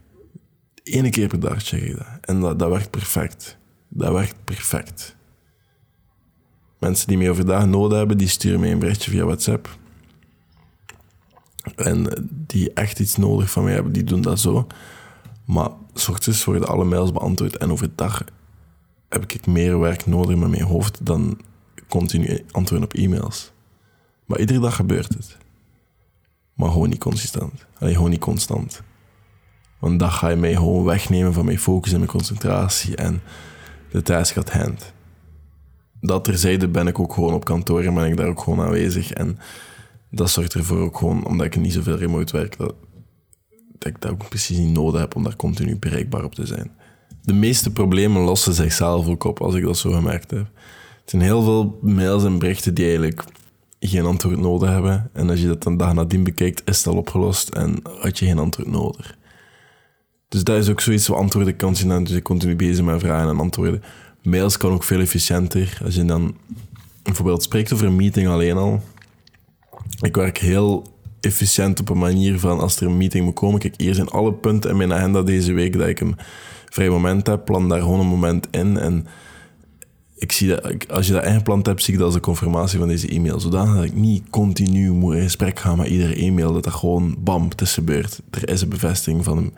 Eén 0.83 1.11
keer 1.11 1.27
per 1.27 1.39
dag 1.39 1.63
check 1.63 1.81
ik 1.81 1.97
dat. 1.97 2.07
En 2.21 2.39
dat, 2.39 2.59
dat 2.59 2.69
werkt 2.69 2.89
perfect. 2.89 3.57
Dat 3.87 4.13
werkt 4.13 4.35
perfect. 4.43 5.15
Mensen 6.79 7.07
die 7.07 7.17
mij 7.17 7.29
overdag 7.29 7.65
nodig 7.65 7.97
hebben, 7.97 8.17
die 8.17 8.27
sturen 8.27 8.59
mij 8.59 8.71
een 8.71 8.79
berichtje 8.79 9.11
via 9.11 9.25
WhatsApp. 9.25 9.77
En 11.75 12.29
die 12.29 12.73
echt 12.73 12.99
iets 12.99 13.15
nodig 13.15 13.51
van 13.51 13.63
mij 13.63 13.73
hebben, 13.73 13.93
die 13.93 14.03
doen 14.03 14.21
dat 14.21 14.39
zo. 14.39 14.67
Maar 15.45 15.69
s 15.93 16.07
ochtends 16.09 16.43
worden 16.43 16.67
alle 16.67 16.83
mails 16.85 17.11
beantwoord 17.11 17.57
en 17.57 17.71
overdag 17.71 18.23
heb 19.09 19.31
ik 19.31 19.45
meer 19.45 19.79
werk 19.79 20.05
nodig 20.05 20.37
met 20.37 20.49
mijn 20.49 20.63
hoofd 20.63 21.05
dan 21.05 21.39
continu 21.87 22.45
antwoorden 22.51 22.87
op 22.87 22.93
e-mails. 22.93 23.51
Maar 24.25 24.39
iedere 24.39 24.59
dag 24.59 24.75
gebeurt 24.75 25.13
het. 25.13 25.37
Maar 26.53 26.71
gewoon 26.71 26.89
niet 26.89 26.99
consistent. 26.99 27.65
Allee, 27.79 27.93
gewoon 27.93 28.09
niet 28.09 28.19
constant. 28.19 28.81
Want 29.79 29.99
dan 29.99 30.11
ga 30.11 30.29
je 30.29 30.35
mij 30.35 30.53
gewoon 30.53 30.83
wegnemen 30.83 31.33
van 31.33 31.45
mijn 31.45 31.59
focus 31.59 31.91
en 31.91 31.97
mijn 31.97 32.11
concentratie 32.11 32.95
en 32.95 33.21
de 33.91 34.01
tijd 34.01 34.29
gaat 34.29 34.51
hand. 34.51 34.93
Dat 36.01 36.23
terzijde 36.23 36.67
ben 36.67 36.87
ik 36.87 36.99
ook 36.99 37.13
gewoon 37.13 37.33
op 37.33 37.45
kantoor 37.45 37.83
en 37.83 37.93
ben 37.93 38.05
ik 38.05 38.17
daar 38.17 38.27
ook 38.27 38.41
gewoon 38.41 38.61
aanwezig. 38.61 39.11
En 39.11 39.39
dat 40.09 40.29
zorgt 40.29 40.53
ervoor 40.53 40.79
ook 40.79 40.97
gewoon, 40.97 41.25
omdat 41.25 41.45
ik 41.45 41.57
niet 41.57 41.73
zoveel 41.73 41.97
remote 41.97 42.37
werk, 42.37 42.57
dat, 42.57 42.75
dat 43.77 43.87
ik 43.87 44.01
dat 44.01 44.11
ook 44.11 44.29
precies 44.29 44.57
niet 44.57 44.73
nodig 44.73 44.99
heb 44.99 45.15
om 45.15 45.23
daar 45.23 45.35
continu 45.35 45.77
bereikbaar 45.77 46.23
op 46.23 46.35
te 46.35 46.45
zijn. 46.45 46.71
De 47.21 47.33
meeste 47.33 47.71
problemen 47.71 48.21
lossen 48.21 48.53
zichzelf 48.53 49.07
ook 49.07 49.23
op, 49.23 49.41
als 49.41 49.55
ik 49.55 49.63
dat 49.63 49.77
zo 49.77 49.91
gemerkt 49.91 50.31
heb. 50.31 50.47
Het 51.01 51.09
zijn 51.09 51.21
heel 51.21 51.43
veel 51.43 51.79
mails 51.81 52.23
en 52.23 52.39
berichten 52.39 52.73
die 52.73 52.85
eigenlijk 52.85 53.23
geen 53.79 54.05
antwoord 54.05 54.39
nodig 54.39 54.69
hebben. 54.69 55.09
En 55.13 55.29
als 55.29 55.39
je 55.39 55.47
dat 55.47 55.65
een 55.65 55.77
dag 55.77 55.93
nadien 55.93 56.23
bekijkt, 56.23 56.61
is 56.65 56.77
het 56.77 56.87
al 56.87 56.97
opgelost 56.97 57.49
en 57.49 57.79
had 57.99 58.19
je 58.19 58.25
geen 58.25 58.39
antwoord 58.39 58.67
nodig. 58.67 59.17
Dus 60.27 60.43
dat 60.43 60.57
is 60.57 60.69
ook 60.69 60.81
zoiets 60.81 61.07
wat 61.07 61.17
antwoorden 61.17 61.55
kan 61.55 61.75
zien. 61.75 62.03
Dus 62.03 62.15
ik 62.15 62.23
continu 62.23 62.55
bezig 62.55 62.85
met 62.85 62.99
vragen 62.99 63.29
en 63.29 63.39
antwoorden. 63.39 63.83
Mails 64.23 64.57
kan 64.57 64.71
ook 64.71 64.83
veel 64.83 64.99
efficiënter. 64.99 65.79
Als 65.85 65.95
je 65.95 66.05
dan 66.05 66.35
bijvoorbeeld 67.03 67.43
spreekt 67.43 67.73
over 67.73 67.85
een 67.85 67.95
meeting 67.95 68.27
alleen 68.27 68.57
al, 68.57 68.81
ik 70.01 70.15
werk 70.15 70.37
heel 70.37 70.97
efficiënt 71.19 71.79
op 71.79 71.89
een 71.89 71.97
manier 71.97 72.39
van 72.39 72.59
als 72.59 72.79
er 72.79 72.87
een 72.87 72.97
meeting 72.97 73.25
moet 73.25 73.33
komen. 73.33 73.59
Kijk, 73.59 73.73
hier 73.77 73.95
zijn 73.95 74.09
alle 74.09 74.33
punten 74.33 74.69
in 74.69 74.77
mijn 74.77 74.93
agenda 74.93 75.21
deze 75.21 75.53
week 75.53 75.77
dat 75.77 75.87
ik 75.87 75.99
een 75.99 76.17
vrij 76.69 76.89
moment 76.89 77.27
heb. 77.27 77.45
Plan 77.45 77.69
daar 77.69 77.81
gewoon 77.81 77.99
een 77.99 78.07
moment 78.07 78.47
in. 78.51 78.77
En 78.77 79.07
ik 80.15 80.31
zie 80.31 80.47
dat, 80.47 80.87
als 80.89 81.07
je 81.07 81.13
dat 81.13 81.25
ingepland 81.25 81.65
hebt, 81.65 81.83
zie 81.83 81.93
ik 81.93 81.99
dat 81.99 82.07
als 82.07 82.15
een 82.15 82.21
confirmatie 82.21 82.79
van 82.79 82.87
deze 82.87 83.07
e-mail. 83.07 83.39
Zodanig 83.39 83.75
dat 83.75 83.83
ik 83.83 83.95
niet 83.95 84.29
continu 84.29 84.91
moet 84.91 85.15
in 85.15 85.21
gesprek 85.21 85.59
gaan 85.59 85.77
met 85.77 85.87
iedere 85.87 86.15
e-mail. 86.15 86.53
Dat 86.53 86.63
dat 86.63 86.73
gewoon 86.73 87.15
bam, 87.19 87.47
gebeurd. 87.55 88.21
Er 88.29 88.49
is 88.49 88.61
een 88.61 88.69
bevestiging 88.69 89.23
van 89.23 89.37
een, 89.37 89.53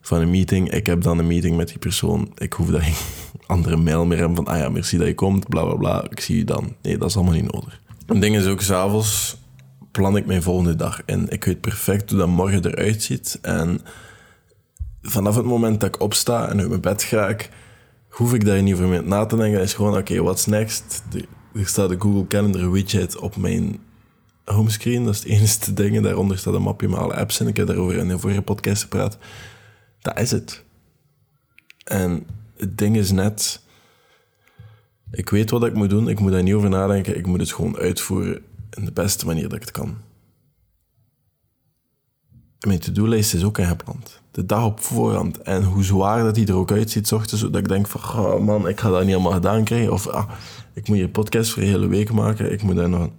van 0.00 0.20
een 0.20 0.30
meeting. 0.30 0.70
Ik 0.70 0.86
heb 0.86 1.02
dan 1.02 1.18
een 1.18 1.26
meeting 1.26 1.56
met 1.56 1.68
die 1.68 1.78
persoon. 1.78 2.32
Ik 2.36 2.52
hoef 2.52 2.70
daar 2.70 2.82
geen 2.82 2.94
andere 3.46 3.76
mail 3.76 4.06
meer 4.06 4.18
hebben 4.18 4.36
van, 4.36 4.46
ah 4.46 4.58
ja, 4.58 4.68
merci 4.68 4.98
dat 4.98 5.06
je 5.06 5.14
komt, 5.14 5.48
bla 5.48 5.64
bla 5.64 5.74
bla. 5.74 6.10
Ik 6.10 6.20
zie 6.20 6.36
je 6.36 6.44
dan. 6.44 6.74
Nee, 6.82 6.98
dat 6.98 7.08
is 7.08 7.16
allemaal 7.16 7.34
niet 7.34 7.52
nodig. 7.52 7.80
Een 8.06 8.20
ding 8.20 8.36
is 8.36 8.46
ook 8.46 8.60
s'avonds 8.60 9.36
plan 9.98 10.16
ik 10.16 10.26
mijn 10.26 10.42
volgende 10.42 10.76
dag 10.76 11.02
in. 11.04 11.28
Ik 11.28 11.44
weet 11.44 11.60
perfect 11.60 12.10
hoe 12.10 12.18
dat 12.18 12.28
morgen 12.28 12.66
eruit 12.66 13.02
ziet. 13.02 13.38
En 13.42 13.80
vanaf 15.02 15.36
het 15.36 15.44
moment 15.44 15.80
dat 15.80 15.94
ik 15.94 16.00
opsta 16.00 16.48
en 16.48 16.60
uit 16.60 16.68
mijn 16.68 16.80
bed 16.80 17.02
ga, 17.02 17.28
ik, 17.28 17.50
hoef 18.08 18.34
ik 18.34 18.44
daar 18.44 18.62
niet 18.62 18.74
over 18.74 18.88
mee 18.88 19.00
na 19.00 19.26
te 19.26 19.36
denken. 19.36 19.60
is 19.60 19.74
gewoon, 19.74 19.90
oké, 19.90 20.00
okay, 20.00 20.20
what's 20.20 20.46
next? 20.46 21.02
Er 21.54 21.66
staat 21.66 21.88
de 21.88 22.00
Google 22.00 22.26
Calendar 22.26 22.70
widget 22.70 23.16
op 23.16 23.36
mijn 23.36 23.78
homescreen. 24.44 25.04
Dat 25.04 25.14
is 25.14 25.18
het 25.18 25.28
enige 25.32 25.72
ding. 25.72 26.02
Daaronder 26.02 26.38
staat 26.38 26.54
een 26.54 26.62
mapje 26.62 26.88
met 26.88 26.98
alle 26.98 27.14
apps 27.14 27.40
en 27.40 27.46
ik 27.46 27.56
heb 27.56 27.66
daarover 27.66 27.96
in 27.96 28.08
een 28.08 28.20
vorige 28.20 28.42
podcast 28.42 28.82
gepraat. 28.82 29.18
Dat 30.00 30.18
is 30.18 30.30
het. 30.30 30.64
En 31.84 32.26
het 32.56 32.78
ding 32.78 32.96
is 32.96 33.10
net... 33.10 33.60
Ik 35.10 35.30
weet 35.30 35.50
wat 35.50 35.64
ik 35.64 35.74
moet 35.74 35.90
doen. 35.90 36.08
Ik 36.08 36.20
moet 36.20 36.32
daar 36.32 36.42
niet 36.42 36.54
over 36.54 36.68
nadenken. 36.68 37.16
Ik 37.16 37.26
moet 37.26 37.40
het 37.40 37.52
gewoon 37.52 37.76
uitvoeren 37.76 38.42
in 38.70 38.84
de 38.84 38.92
beste 38.92 39.26
manier 39.26 39.42
dat 39.42 39.52
ik 39.52 39.60
het 39.60 39.70
kan. 39.70 39.96
En 42.58 42.68
mijn 42.68 42.80
to-do-lijst 42.80 43.34
is 43.34 43.44
ook 43.44 43.58
ingepland. 43.58 44.20
De 44.30 44.46
dag 44.46 44.64
op 44.64 44.80
voorhand. 44.80 45.42
En 45.42 45.64
hoe 45.64 45.84
zwaar 45.84 46.22
dat 46.22 46.34
die 46.34 46.46
er 46.46 46.54
ook 46.54 46.72
uitziet, 46.72 47.12
ochtends, 47.12 47.42
dat 47.42 47.56
ik 47.56 47.68
denk 47.68 47.86
van, 47.86 48.24
oh 48.24 48.44
man, 48.44 48.68
ik 48.68 48.80
ga 48.80 48.90
dat 48.90 49.04
niet 49.04 49.14
allemaal 49.14 49.32
gedaan 49.32 49.64
krijgen. 49.64 49.92
Of, 49.92 50.06
ah, 50.06 50.30
ik 50.72 50.88
moet 50.88 50.96
hier 50.96 51.08
podcast 51.08 51.50
voor 51.50 51.62
een 51.62 51.68
hele 51.68 51.86
week 51.86 52.12
maken. 52.12 52.52
Ik 52.52 52.62
moet 52.62 52.76
daar 52.76 52.88
nog... 52.88 53.10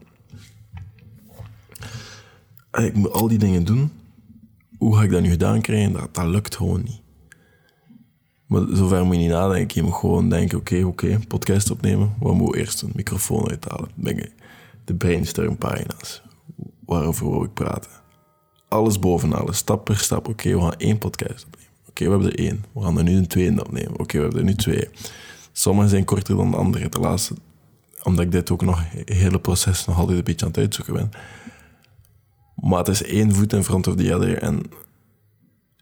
ik 2.72 2.94
moet 2.94 3.12
al 3.12 3.28
die 3.28 3.38
dingen 3.38 3.64
doen. 3.64 3.92
Hoe 4.78 4.96
ga 4.96 5.04
ik 5.04 5.12
dat 5.12 5.22
nu 5.22 5.30
gedaan 5.30 5.62
krijgen? 5.62 5.92
Dat, 5.92 6.14
dat 6.16 6.26
lukt 6.26 6.56
gewoon 6.56 6.82
niet. 6.84 7.02
Maar 8.46 8.62
zover 8.72 9.06
moet 9.06 9.16
je 9.16 9.22
niet 9.22 9.30
nadenken. 9.30 9.82
Je 9.82 9.88
moet 9.88 9.98
gewoon 9.98 10.30
denken, 10.30 10.58
oké, 10.58 10.84
oké, 10.84 11.20
podcast 11.28 11.72
opnemen. 11.72 12.14
Wat 12.20 12.36
moet 12.36 12.56
eerst? 12.56 12.82
Een 12.82 12.92
microfoon 12.96 13.50
uithalen. 13.50 13.90
De 14.90 14.96
brainstorm 14.96 15.58
pagina's. 15.58 16.22
Waarover 16.86 17.30
wil 17.30 17.44
ik 17.44 17.54
praten? 17.54 17.92
Alles 18.68 19.00
boven 19.00 19.34
alles, 19.34 19.58
stap 19.58 19.86
per 19.86 19.98
stap. 19.98 20.28
Oké, 20.28 20.54
we 20.54 20.62
gaan 20.62 20.76
één 20.78 20.98
podcast 20.98 21.46
opnemen. 21.46 21.72
Oké, 21.90 22.04
we 22.04 22.10
hebben 22.10 22.32
er 22.32 22.40
één. 22.40 22.66
We 22.74 22.82
gaan 22.82 22.98
er 22.98 23.04
nu 23.04 23.16
een 23.18 23.28
tweede 23.28 23.66
opnemen. 23.66 24.00
Oké, 24.00 24.18
we 24.18 24.24
hebben 24.24 24.40
er 24.40 24.46
nu 24.46 24.56
twee. 24.56 24.90
Sommige 25.52 25.90
zijn 25.90 26.06
korter 26.06 26.36
dan 26.36 26.52
de 26.52 26.58
andere. 26.58 26.90
De 26.90 27.00
laatste, 27.00 27.34
omdat 28.04 28.26
ik 28.26 28.32
dit 28.32 28.52
ook 28.52 28.62
nog, 28.62 28.82
het 28.92 29.10
hele 29.10 29.40
proces 29.40 29.86
nog 29.86 29.98
altijd 29.98 30.18
een 30.18 30.24
beetje 30.24 30.46
aan 30.46 30.52
het 30.52 30.60
uitzoeken 30.60 30.94
ben. 30.94 31.10
Maar 32.56 32.80
het 32.80 32.88
is 32.88 33.04
één 33.04 33.36
voet 33.36 33.54
in 33.54 33.64
front 33.64 33.88
of 33.88 33.96
the 33.96 34.16
other. 34.16 34.38
En 34.38 34.64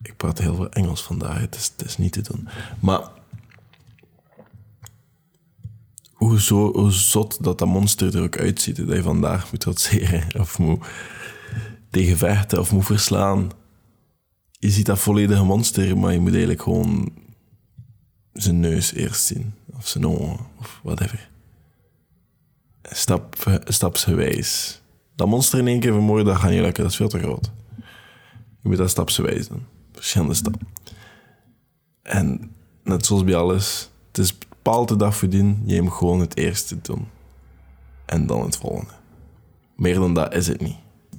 ik 0.02 0.18
praat 0.18 0.38
heel 0.38 0.56
veel 0.56 0.70
Engels 0.70 1.04
vandaag. 1.04 1.40
Het 1.40 1.56
is, 1.56 1.72
het 1.78 1.88
is 1.88 1.98
niet 1.98 2.12
te 2.12 2.22
doen. 2.22 2.48
Maar 2.80 3.02
hoe, 6.28 6.42
zo, 6.42 6.90
zot 6.90 7.44
dat 7.44 7.60
dat 7.60 7.68
monster 7.68 8.16
er 8.16 8.24
ook 8.24 8.38
uitziet. 8.38 8.76
Dat 8.76 8.96
je 8.96 9.02
vandaag 9.02 9.52
moet 9.52 9.60
trotseren 9.60 10.28
of 10.42 10.60
moet 10.60 10.86
tegen 11.90 12.18
vechten 12.18 12.60
of 12.60 12.72
moet 12.72 12.86
verslaan. 12.86 13.52
Je 14.52 14.70
ziet 14.70 14.86
dat 14.86 15.00
volledige 15.00 15.44
monster, 15.44 15.98
maar 15.98 16.14
je 16.14 16.20
moet 16.20 16.30
eigenlijk 16.30 16.62
gewoon 16.62 17.12
zijn 18.34 18.60
neus 18.60 18.94
eerst 18.94 19.26
zien. 19.26 19.54
Of 19.76 19.88
zijn 19.88 20.08
ogen, 20.08 20.40
of 20.60 20.80
whatever. 20.84 21.30
Stap, 22.82 23.62
stapsgewijs. 23.66 24.82
Dat 25.16 25.28
monster 25.28 25.60
in 25.60 25.68
één 25.68 25.80
keer 25.80 25.92
vermoorden, 25.94 26.26
dat 26.26 26.36
gaat 26.36 26.50
niet 26.52 26.62
lukken. 26.62 26.84
Dat 26.84 26.92
is 26.92 26.98
veel 26.98 27.08
te 27.08 27.20
groot. 27.20 27.52
Je 28.62 28.70
moet 28.70 28.78
dat 28.78 28.90
stapsgewijs 28.90 29.48
doen. 29.48 29.66
Verschillende 29.92 30.34
stappen. 30.34 30.68
En 32.02 32.52
net 32.84 33.06
zoals 33.06 33.24
bij 33.24 33.36
alles, 33.36 33.90
het 34.08 34.18
is 34.18 34.38
bepaalde 34.68 34.96
dag 34.96 35.16
verdienen. 35.16 35.62
Je 35.66 35.82
moet 35.82 35.94
gewoon 35.94 36.20
het 36.20 36.38
eerste 36.38 36.82
doen. 36.82 37.08
En 38.06 38.26
dan 38.26 38.42
het 38.42 38.58
volgende. 38.58 38.92
Meer 39.76 39.96
dan 39.96 40.14
dat 40.14 40.34
is 40.34 40.48
het 40.48 40.62
niet. 40.62 40.76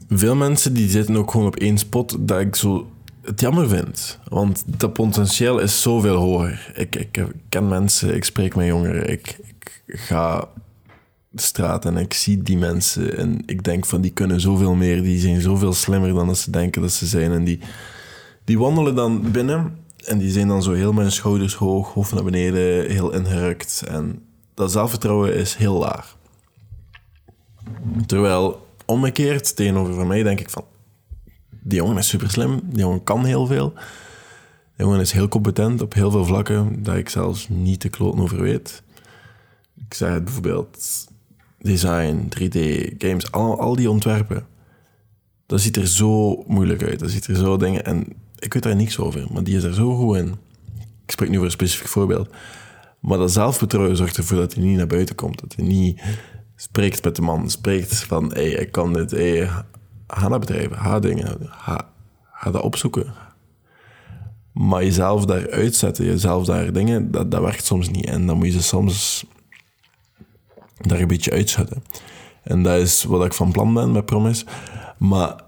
Veel 0.08 0.36
mensen 0.36 0.74
die 0.74 0.88
zitten 0.88 1.16
ook 1.16 1.30
gewoon 1.30 1.46
op 1.46 1.56
één 1.56 1.78
spot 1.78 2.16
dat 2.20 2.40
ik 2.40 2.56
zo 2.56 2.90
het 3.22 3.40
jammer 3.40 3.68
vind. 3.68 4.18
Want 4.28 4.64
dat 4.66 4.92
potentieel 4.92 5.58
is 5.58 5.82
zoveel 5.82 6.16
hoger. 6.16 6.72
Ik, 6.74 6.96
ik, 6.96 7.26
ken 7.48 7.68
mensen, 7.68 8.14
ik 8.14 8.24
spreek 8.24 8.54
met 8.54 8.66
jongeren, 8.66 9.10
ik, 9.10 9.38
ik 9.48 9.84
ga 9.86 10.48
de 11.28 11.42
straat 11.42 11.84
en 11.84 11.96
ik 11.96 12.14
zie 12.14 12.42
die 12.42 12.58
mensen 12.58 13.16
en 13.16 13.42
ik 13.46 13.64
denk 13.64 13.86
van 13.86 14.00
die 14.00 14.10
kunnen 14.12 14.40
zoveel 14.40 14.74
meer, 14.74 15.02
die 15.02 15.18
zijn 15.18 15.40
zoveel 15.40 15.72
slimmer 15.72 16.14
dan 16.14 16.26
dat 16.26 16.38
ze 16.38 16.50
denken 16.50 16.82
dat 16.82 16.92
ze 16.92 17.06
zijn. 17.06 17.32
En 17.32 17.44
die, 17.44 17.58
die 18.44 18.58
wandelen 18.58 18.94
dan 18.94 19.30
binnen 19.30 19.86
en 20.08 20.18
die 20.18 20.30
zijn 20.30 20.48
dan 20.48 20.62
zo 20.62 20.72
heel 20.72 20.92
mijn 20.92 21.12
schouders 21.12 21.54
hoog, 21.54 21.92
hoofd 21.92 22.14
naar 22.14 22.24
beneden, 22.24 22.90
heel 22.90 23.12
ingerukt. 23.12 23.82
En 23.88 24.22
dat 24.54 24.72
zelfvertrouwen 24.72 25.34
is 25.34 25.54
heel 25.54 25.78
laag. 25.78 26.16
Terwijl 28.06 28.66
omgekeerd 28.84 29.56
tegenover 29.56 29.94
van 29.94 30.06
mij 30.06 30.22
denk 30.22 30.40
ik 30.40 30.50
van 30.50 30.64
die 31.68 31.78
jongen 31.78 31.96
is 31.96 32.08
super 32.08 32.30
slim, 32.30 32.60
die 32.64 32.78
jongen 32.78 33.04
kan 33.04 33.24
heel 33.24 33.46
veel. 33.46 33.72
Die 34.76 34.86
jongen 34.86 35.00
is 35.00 35.12
heel 35.12 35.28
competent 35.28 35.82
op 35.82 35.94
heel 35.94 36.10
veel 36.10 36.24
vlakken, 36.24 36.82
dat 36.82 36.96
ik 36.96 37.08
zelfs 37.08 37.48
niet 37.48 37.80
te 37.80 37.88
kloten 37.88 38.20
over 38.20 38.40
weet. 38.40 38.82
Ik 39.86 39.94
zeg 39.94 40.12
het 40.12 40.24
bijvoorbeeld 40.24 41.06
design, 41.58 42.28
3D, 42.28 42.58
games, 42.98 43.32
al, 43.32 43.60
al 43.60 43.76
die 43.76 43.90
ontwerpen. 43.90 44.46
Dat 45.46 45.60
ziet 45.60 45.76
er 45.76 45.86
zo 45.86 46.44
moeilijk 46.46 46.82
uit. 46.82 46.98
Dat 46.98 47.10
ziet 47.10 47.26
er 47.26 47.36
zo 47.36 47.56
dingen. 47.56 47.84
En 47.84 48.06
ik 48.38 48.52
weet 48.52 48.62
daar 48.62 48.76
niks 48.76 48.98
over, 48.98 49.26
maar 49.32 49.44
die 49.44 49.56
is 49.56 49.62
er 49.62 49.74
zo 49.74 49.96
goed 49.96 50.16
in. 50.16 50.36
Ik 51.04 51.10
spreek 51.10 51.28
nu 51.28 51.34
over 51.34 51.46
een 51.46 51.52
specifiek 51.52 51.88
voorbeeld. 51.88 52.28
Maar 53.00 53.18
dat 53.18 53.32
zelfvertrouwen 53.32 53.96
zorgt 53.96 54.16
ervoor 54.16 54.36
dat 54.36 54.54
hij 54.54 54.64
niet 54.64 54.76
naar 54.76 54.86
buiten 54.86 55.14
komt. 55.14 55.40
Dat 55.40 55.54
hij 55.54 55.64
niet 55.64 56.02
spreekt 56.56 57.04
met 57.04 57.16
de 57.16 57.22
man. 57.22 57.50
Spreekt 57.50 58.04
van, 58.04 58.32
hé, 58.32 58.50
hey, 58.50 58.50
ik 58.50 58.72
kan 58.72 58.92
dit. 58.92 59.10
Hey, 59.10 59.50
ga 60.06 60.28
naar 60.28 60.38
bedrijven, 60.38 60.76
ga 60.76 60.98
dingen, 60.98 61.36
ga, 61.40 61.90
dat 62.52 62.62
opzoeken. 62.62 63.12
Maar 64.52 64.84
jezelf 64.84 65.24
daar 65.24 65.50
uitzetten, 65.50 66.04
jezelf 66.04 66.44
daar 66.44 66.72
dingen, 66.72 67.10
dat, 67.10 67.30
dat 67.30 67.42
werkt 67.42 67.64
soms 67.64 67.90
niet. 67.90 68.06
En 68.06 68.26
dan 68.26 68.36
moet 68.36 68.46
je 68.46 68.52
ze 68.52 68.62
soms 68.62 69.26
daar 70.76 71.00
een 71.00 71.06
beetje 71.06 71.30
uitzetten. 71.30 71.82
En 72.42 72.62
dat 72.62 72.80
is 72.80 73.04
wat 73.04 73.24
ik 73.24 73.32
van 73.32 73.52
plan 73.52 73.74
ben 73.74 73.92
met 73.92 74.06
Promise. 74.06 74.44
Maar 74.98 75.40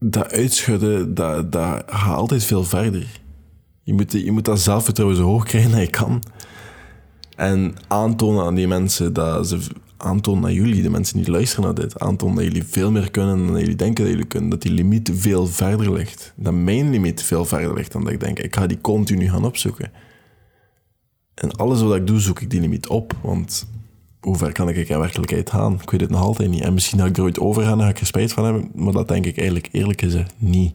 dat 0.00 0.32
uitschudden, 0.32 1.14
dat, 1.14 1.52
dat 1.52 1.82
gaat 1.86 2.16
altijd 2.16 2.44
veel 2.44 2.64
verder. 2.64 3.20
Je 3.82 3.92
moet, 3.92 4.12
je 4.12 4.32
moet 4.32 4.44
dat 4.44 4.60
zelfvertrouwen 4.60 5.16
zo 5.18 5.24
hoog 5.24 5.44
krijgen 5.44 5.70
dat 5.70 5.80
je 5.80 5.90
kan. 5.90 6.22
En 7.36 7.74
aantonen 7.88 8.44
aan 8.44 8.54
die 8.54 8.68
mensen 8.68 9.12
dat 9.12 9.48
ze 9.48 9.58
aantonen 9.96 10.44
aan 10.44 10.52
jullie, 10.52 10.82
de 10.82 10.90
mensen 10.90 11.16
die 11.16 11.30
luisteren 11.30 11.64
naar 11.64 11.74
dit, 11.74 11.98
aantonen 11.98 12.34
dat 12.34 12.44
jullie 12.44 12.64
veel 12.64 12.90
meer 12.90 13.10
kunnen 13.10 13.46
dan 13.46 13.58
jullie 13.58 13.76
denken 13.76 14.04
dat 14.04 14.12
jullie 14.12 14.26
kunnen. 14.26 14.50
Dat 14.50 14.62
die 14.62 14.72
limiet 14.72 15.10
veel 15.14 15.46
verder 15.46 15.92
ligt. 15.92 16.32
Dat 16.36 16.54
mijn 16.54 16.90
limiet 16.90 17.22
veel 17.22 17.44
verder 17.44 17.74
ligt 17.74 17.92
dan 17.92 18.04
dat 18.04 18.12
ik 18.12 18.20
denk. 18.20 18.38
Ik 18.38 18.56
ga 18.56 18.66
die 18.66 18.80
continu 18.80 19.28
gaan 19.28 19.44
opzoeken. 19.44 19.92
En 21.34 21.50
alles 21.50 21.82
wat 21.82 21.96
ik 21.96 22.06
doe, 22.06 22.20
zoek 22.20 22.40
ik 22.40 22.50
die 22.50 22.60
limiet 22.60 22.88
op. 22.88 23.16
Want 23.22 23.66
hoe 24.20 24.36
ver 24.36 24.52
kan 24.52 24.68
ik 24.68 24.88
in 24.88 24.98
werkelijkheid 24.98 25.50
gaan? 25.50 25.78
Ik 25.82 25.90
weet 25.90 26.00
het 26.00 26.10
nog 26.10 26.20
altijd 26.20 26.50
niet. 26.50 26.62
En 26.62 26.74
misschien 26.74 26.98
ga 26.98 27.06
ik 27.06 27.16
er 27.16 27.22
ooit 27.22 27.38
over 27.38 27.62
gaan 27.62 27.78
en 27.78 27.84
ga 27.84 27.90
ik 27.90 28.00
er 28.00 28.06
spijt 28.06 28.32
van 28.32 28.44
hebben. 28.44 28.70
Maar 28.74 28.92
dat 28.92 29.08
denk 29.08 29.26
ik 29.26 29.36
eigenlijk 29.36 29.68
eerlijk 29.72 30.00
gezegd 30.00 30.34
niet. 30.38 30.74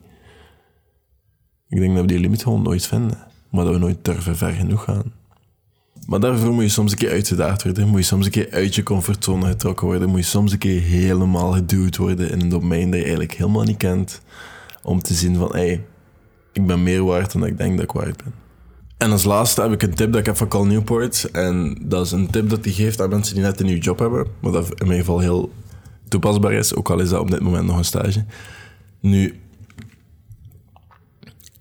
Ik 1.68 1.78
denk 1.80 1.92
dat 1.92 2.00
we 2.00 2.08
die 2.08 2.18
limiet 2.18 2.42
gewoon 2.42 2.62
nooit 2.62 2.86
vinden. 2.86 3.18
Maar 3.50 3.64
dat 3.64 3.74
we 3.74 3.80
nooit 3.80 4.04
durven 4.04 4.36
ver 4.36 4.52
genoeg 4.52 4.84
gaan. 4.84 5.12
Maar 6.06 6.20
daarvoor 6.20 6.52
moet 6.52 6.62
je 6.62 6.68
soms 6.68 6.92
een 6.92 6.98
keer 6.98 7.10
uitgedaagd 7.10 7.62
worden. 7.62 7.88
Moet 7.88 7.98
je 7.98 8.04
soms 8.04 8.24
een 8.24 8.30
keer 8.30 8.50
uit 8.50 8.74
je 8.74 8.82
comfortzone 8.82 9.46
getrokken 9.46 9.86
worden. 9.86 10.08
Moet 10.08 10.18
je 10.18 10.24
soms 10.24 10.52
een 10.52 10.58
keer 10.58 10.80
helemaal 10.80 11.52
geduwd 11.52 11.96
worden 11.96 12.30
in 12.30 12.40
een 12.40 12.48
domein 12.48 12.84
dat 12.84 12.98
je 12.98 13.04
eigenlijk 13.04 13.32
helemaal 13.32 13.62
niet 13.62 13.76
kent. 13.76 14.20
Om 14.82 15.02
te 15.02 15.14
zien 15.14 15.36
van, 15.36 15.48
hé, 15.48 15.66
hey, 15.66 15.84
ik 16.52 16.66
ben 16.66 16.82
meer 16.82 17.04
waard 17.04 17.32
dan 17.32 17.46
ik 17.46 17.58
denk 17.58 17.76
dat 17.76 17.84
ik 17.84 17.92
waard 17.92 18.24
ben. 18.24 18.45
En 18.96 19.10
als 19.10 19.24
laatste 19.24 19.62
heb 19.62 19.72
ik 19.72 19.82
een 19.82 19.94
tip 19.94 20.10
dat 20.10 20.20
ik 20.20 20.26
heb 20.26 20.36
van 20.36 20.48
Cal 20.48 20.66
Newport. 20.66 21.30
En 21.30 21.78
dat 21.82 22.06
is 22.06 22.12
een 22.12 22.30
tip 22.30 22.50
dat 22.50 22.64
hij 22.64 22.72
geeft 22.72 23.00
aan 23.00 23.08
mensen 23.08 23.34
die 23.34 23.42
net 23.42 23.60
een 23.60 23.66
nieuwe 23.66 23.80
job 23.80 23.98
hebben. 23.98 24.26
Dat 24.40 24.80
in 24.80 24.86
mijn 24.86 24.98
geval 24.98 25.18
heel 25.18 25.52
toepasbaar 26.08 26.52
is. 26.52 26.74
Ook 26.74 26.90
al 26.90 27.00
is 27.00 27.08
dat 27.08 27.20
op 27.20 27.30
dit 27.30 27.40
moment 27.40 27.66
nog 27.66 27.78
een 27.78 27.84
stage. 27.84 28.24
Nu, 29.00 29.40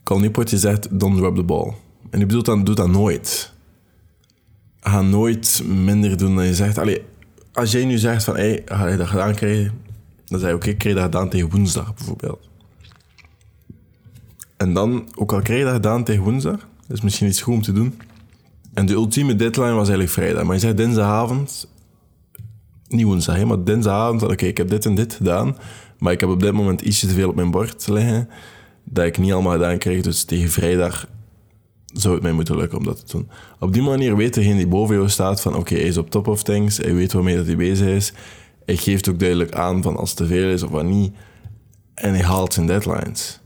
Cal 0.04 0.20
Newport 0.20 0.50
die 0.50 0.60
zegt, 0.60 1.00
don't 1.00 1.18
drop 1.18 1.36
the 1.36 1.44
ball. 1.44 1.74
En 2.10 2.18
die 2.20 2.26
bedoelt 2.26 2.46
dan, 2.46 2.64
doe 2.64 2.76
dat 2.76 2.90
nooit 2.90 3.54
ga 4.90 5.02
nooit 5.02 5.64
minder 5.68 6.18
doen 6.18 6.36
dan 6.36 6.46
je 6.46 6.56
zegt. 6.56 6.78
Allee, 6.78 7.04
als 7.54 7.72
jij 7.72 7.86
nu 7.86 7.98
zegt 7.98 8.24
van, 8.24 8.36
hey, 8.36 8.62
ga 8.66 8.88
je 8.88 8.98
dat 8.98 9.08
gedaan 9.08 9.36
krijgen? 9.36 9.82
Dan 10.26 10.40
zeg 10.40 10.50
je, 10.50 10.56
oké, 10.56 10.66
okay, 10.66 10.78
krijg 10.78 10.96
je 10.96 11.02
dat 11.02 11.12
gedaan 11.12 11.30
tegen 11.30 11.50
woensdag, 11.50 11.94
bijvoorbeeld. 11.94 12.50
En 14.58 14.74
dan, 14.74 15.08
ook 15.16 15.34
al 15.34 15.42
krijg 15.42 15.60
je 15.60 15.66
dat 15.66 15.74
gedaan 15.74 16.04
tegen 16.04 16.24
woensdag, 16.24 16.68
is 16.88 17.02
misschien 17.02 17.28
iets 17.28 17.42
goed 17.42 17.54
om 17.54 17.62
te 17.62 17.72
doen. 17.72 17.94
En 18.74 18.86
de 18.86 18.94
ultieme 18.94 19.36
deadline 19.36 19.72
was 19.72 19.90
eigenlijk 19.90 20.10
vrijdag. 20.10 20.44
Maar 20.44 20.54
je 20.54 20.62
zegt 20.62 20.78
dinsdagavond, 20.78 21.68
niet 22.88 23.06
woensdag, 23.06 23.44
maar 23.44 23.64
dinsdagavond, 23.64 24.24
oké, 24.24 24.46
ik 24.46 24.58
heb 24.58 24.70
dit 24.70 24.86
en 24.86 24.96
dit 24.96 25.14
gedaan, 25.14 25.58
maar 25.98 26.14
ik 26.14 26.20
heb 26.20 26.30
op 26.30 26.42
dit 26.42 26.54
moment 26.54 26.82
ietsje 26.82 27.08
te 27.08 27.14
veel 27.14 27.30
op 27.30 27.36
mijn 27.36 27.52
bord 27.52 27.88
liggen, 27.88 28.30
dat 28.84 29.06
ik 29.06 29.18
niet 29.18 29.32
allemaal 29.32 29.52
gedaan 29.52 29.78
krijg. 29.78 30.02
Dus 30.02 30.24
tegen 30.24 30.50
vrijdag 30.50 31.08
zou 31.86 32.14
het 32.14 32.24
mij 32.24 32.32
moeten 32.32 32.58
lukken 32.58 32.78
om 32.78 32.84
dat 32.84 33.08
te 33.08 33.18
doen. 33.18 33.30
Op 33.60 33.74
die 33.74 33.82
manier 33.82 34.16
weet 34.16 34.34
degene 34.34 34.56
die 34.56 34.68
boven 34.68 34.96
jou 34.96 35.10
staat 35.10 35.42
van 35.42 35.56
oké, 35.56 35.76
hij 35.76 35.84
is 35.84 35.98
op 35.98 36.10
top 36.10 36.28
of 36.28 36.44
things, 36.44 36.78
hij 36.78 36.94
weet 36.94 37.14
waarmee 37.14 37.36
dat 37.36 37.46
hij 37.46 37.56
bezig 37.56 37.88
is. 37.88 38.14
Hij 38.66 38.76
geeft 38.76 39.10
ook 39.10 39.20
duidelijk 39.20 39.54
aan 39.54 39.82
van 39.82 39.98
als 39.98 40.10
het 40.10 40.18
te 40.18 40.26
veel 40.26 40.50
is 40.50 40.64
of 40.64 40.70
wat 40.70 40.86
niet. 40.86 41.14
En 41.94 42.14
hij 42.14 42.24
haalt 42.24 42.54
zijn 42.54 42.68
deadlines. 42.68 43.40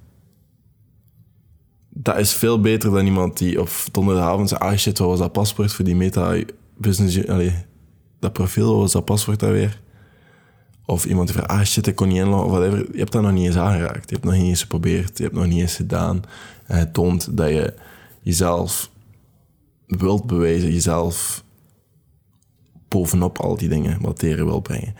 Dat 2.01 2.17
is 2.17 2.33
veel 2.33 2.61
beter 2.61 2.91
dan 2.91 3.05
iemand 3.05 3.37
die 3.37 3.61
op 3.61 3.69
donderdagavond 3.91 4.49
zegt, 4.49 4.61
ah 4.61 4.77
shit, 4.77 4.97
wat 4.97 5.07
was 5.07 5.19
dat 5.19 5.31
paspoort 5.31 5.73
voor 5.73 5.85
die 5.85 5.95
meta 5.95 6.35
business, 6.77 7.19
dat 8.19 8.33
profiel, 8.33 8.71
wat 8.71 8.81
was 8.81 8.91
dat 8.91 9.05
paspoort 9.05 9.39
daar 9.39 9.51
weer? 9.51 9.81
Of 10.85 11.05
iemand 11.05 11.27
die 11.27 11.37
vraagt, 11.37 11.51
ah 11.51 11.65
shit, 11.65 11.87
ik 11.87 11.95
kon 11.95 12.07
niet 12.07 12.17
inloggen, 12.17 12.45
of 12.45 12.51
whatever. 12.51 12.87
Je 12.91 12.97
hebt 12.97 13.11
dat 13.11 13.21
nog 13.21 13.31
niet 13.31 13.45
eens 13.45 13.57
aangeraakt. 13.57 14.09
Je 14.09 14.15
hebt 14.15 14.23
nog 14.23 14.33
niet 14.33 14.43
eens 14.43 14.61
geprobeerd. 14.61 15.17
Je 15.17 15.23
hebt 15.23 15.35
nog 15.35 15.45
niet 15.45 15.61
eens 15.61 15.75
gedaan. 15.75 16.21
En 16.65 16.77
het 16.77 16.93
toont 16.93 17.37
dat 17.37 17.49
je 17.49 17.73
jezelf 18.21 18.89
wilt 19.87 20.25
bewijzen, 20.25 20.73
jezelf 20.73 21.43
bovenop 22.87 23.39
al 23.39 23.57
die 23.57 23.69
dingen 23.69 24.01
wat 24.01 24.19
tegen 24.19 24.45
wil 24.45 24.59
brengen. 24.59 24.95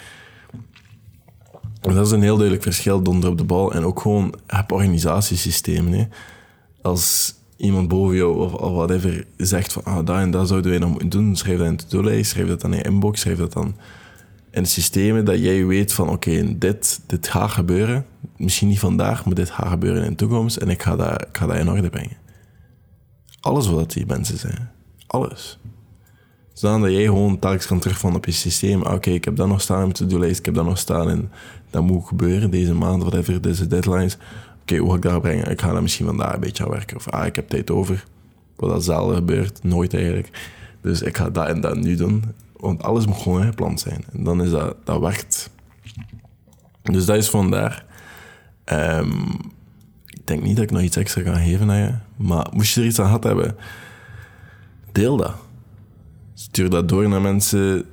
dat 1.82 2.06
is 2.06 2.12
een 2.12 2.22
heel 2.22 2.36
duidelijk 2.36 2.63
verschil 2.63 3.01
donder 3.01 3.29
op 3.29 3.38
de 3.38 3.44
bal 3.44 3.74
en 3.74 3.84
ook 3.84 4.00
gewoon 4.00 4.34
heb 4.48 4.72
organisatiesystemen. 4.72 5.94
Hè. 5.94 6.08
Als 6.89 7.36
iemand 7.58 7.88
boven 7.88 8.15
jou 8.15 8.38
of, 8.38 8.53
of 8.53 8.72
whatever 8.72 9.25
zegt 9.38 9.74
van 9.74 9.84
ah, 9.84 10.05
dat 10.05 10.17
en 10.17 10.31
dat 10.31 10.48
zouden 10.48 10.72
wij 10.72 10.79
nog 10.79 10.89
moeten 10.89 11.10
doen, 11.10 11.36
schrijf 11.36 11.58
dat 11.58 11.67
in 11.67 11.75
de 11.75 11.86
to-do-lijst, 11.86 12.31
schrijf 12.31 12.48
dat 12.48 12.62
dan 12.62 12.74
in 12.74 12.77
je 12.77 12.84
inbox, 12.84 13.19
schrijf 13.19 13.38
dat 13.38 13.53
dan 13.53 13.75
En 14.51 14.65
systemen 14.65 15.25
dat 15.25 15.39
jij 15.39 15.65
weet 15.65 15.93
van 15.93 16.10
oké, 16.10 16.58
dit, 16.58 17.00
dit 17.05 17.27
gaat 17.27 17.51
gebeuren. 17.51 18.05
Misschien 18.38 18.67
niet 18.67 18.79
vandaag, 18.79 19.25
maar 19.25 19.34
dit 19.34 19.50
gaat 19.50 19.67
gebeuren 19.67 20.03
in 20.03 20.10
de 20.10 20.15
toekomst. 20.15 20.58
En 20.58 20.69
ik 20.69 20.81
ga 20.81 20.96
dat, 20.96 21.22
ik 21.22 21.38
ga 21.38 21.46
dat 21.46 21.58
in 21.58 21.69
orde 21.69 21.89
brengen. 21.89 22.17
Alles 23.39 23.67
wat 23.67 23.91
die 23.91 24.05
mensen 24.05 24.38
zijn. 24.38 24.69
Alles. 25.08 25.60
Zodat 26.53 26.81
dat 26.81 26.91
jij 26.91 27.03
gewoon 27.03 27.39
telkens 27.39 27.65
kan 27.65 27.79
terugvallen 27.79 28.17
op 28.17 28.25
je 28.25 28.31
systeem. 28.31 28.81
Ah, 28.81 28.93
oké, 28.93 29.10
ik 29.10 29.25
heb 29.25 29.36
dat 29.36 29.48
nog 29.48 29.62
staan 29.62 29.77
in 29.77 29.84
mijn 29.84 29.93
to-do-lijst. 29.93 30.39
Ik 30.39 30.46
heb 30.46 30.55
dat 30.55 30.65
nog 30.65 30.77
staan 30.77 31.10
en 31.10 31.31
dat 31.69 31.84
moet 31.84 32.08
gebeuren 32.08 32.51
deze 32.51 32.74
maand, 32.74 33.01
whatever, 33.01 33.41
deze 33.41 33.67
deadlines. 33.67 34.17
Oké, 34.69 34.77
hoe 34.77 34.89
ga 34.89 34.95
ik 34.95 35.01
dat 35.01 35.21
brengen? 35.21 35.51
Ik 35.51 35.61
ga 35.61 35.71
daar 35.71 35.81
misschien 35.81 36.05
vandaag 36.05 36.33
een 36.33 36.39
beetje 36.39 36.63
aan 36.63 36.69
werken. 36.69 36.97
Of 36.97 37.09
ah, 37.09 37.25
ik 37.25 37.35
heb 37.35 37.49
tijd 37.49 37.71
over. 37.71 38.05
Wat 38.55 38.69
dat 38.69 38.83
zelden 38.83 39.15
gebeurt. 39.15 39.63
Nooit 39.63 39.93
eigenlijk. 39.93 40.29
Dus 40.81 41.01
ik 41.01 41.17
ga 41.17 41.29
dat 41.29 41.47
en 41.47 41.61
dat 41.61 41.77
nu 41.77 41.95
doen. 41.95 42.23
Want 42.57 42.83
alles 42.83 43.05
moet 43.05 43.17
gewoon 43.17 43.43
gepland 43.43 43.79
zijn. 43.79 44.03
En 44.11 44.23
dan 44.23 44.43
is 44.43 44.49
dat, 44.49 44.75
dat 44.83 44.99
werkt. 44.99 45.49
Dus 46.81 47.05
dat 47.05 47.15
is 47.15 47.29
vandaar. 47.29 47.85
Um, 48.65 49.39
ik 50.05 50.27
denk 50.27 50.43
niet 50.43 50.55
dat 50.55 50.63
ik 50.63 50.71
nog 50.71 50.81
iets 50.81 50.97
extra 50.97 51.21
kan 51.21 51.35
geven 51.35 51.69
aan 51.69 51.77
je. 51.77 51.93
Maar 52.15 52.47
moest 52.53 52.73
je 52.73 52.81
er 52.81 52.88
iets 52.88 52.99
aan 52.99 53.05
gehad 53.05 53.23
hebben, 53.23 53.55
deel 54.91 55.17
dat. 55.17 55.35
Stuur 56.33 56.69
dat 56.69 56.89
door 56.89 57.09
naar 57.09 57.21
mensen 57.21 57.85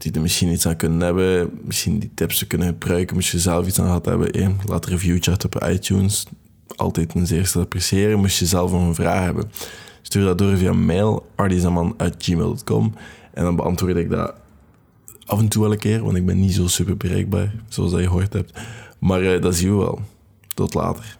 die 0.00 0.12
er 0.12 0.20
misschien 0.20 0.48
iets 0.48 0.66
aan 0.66 0.76
kunnen 0.76 1.00
hebben. 1.00 1.50
Misschien 1.64 1.98
die 1.98 2.10
tips 2.14 2.46
kunnen 2.46 2.66
gebruiken. 2.66 3.14
Moest 3.16 3.30
je 3.30 3.38
zelf 3.38 3.66
iets 3.66 3.78
aan 3.78 3.86
gehad 3.86 4.04
hebben, 4.04 4.30
eh, 4.30 4.48
laat 4.66 4.84
een 4.84 4.92
reviewtje 4.92 5.30
achter 5.30 5.50
op 5.54 5.68
iTunes. 5.68 6.26
Altijd 6.76 7.14
een 7.14 7.26
zeer 7.26 7.50
te 7.50 7.58
appreciëren. 7.58 8.18
Moest 8.18 8.38
je 8.38 8.46
zelf 8.46 8.72
een 8.72 8.94
vraag 8.94 9.24
hebben, 9.24 9.50
stuur 10.02 10.24
dat 10.24 10.38
door 10.38 10.56
via 10.56 10.72
mail 10.72 11.26
ardizaman.gmail.com 11.34 12.94
en 13.34 13.44
dan 13.44 13.56
beantwoord 13.56 13.96
ik 13.96 14.10
dat 14.10 14.34
af 15.26 15.38
en 15.38 15.48
toe 15.48 15.62
wel 15.62 15.72
een 15.72 15.78
keer, 15.78 16.02
want 16.02 16.16
ik 16.16 16.26
ben 16.26 16.40
niet 16.40 16.54
zo 16.54 16.66
super 16.66 16.96
bereikbaar, 16.96 17.54
zoals 17.68 17.90
dat 17.90 18.00
je 18.00 18.06
gehoord 18.06 18.32
hebt. 18.32 18.60
Maar 18.98 19.22
uh, 19.22 19.42
dat 19.42 19.54
zien 19.54 19.70
we 19.70 19.78
wel. 19.78 20.00
Tot 20.54 20.74
later. 20.74 21.18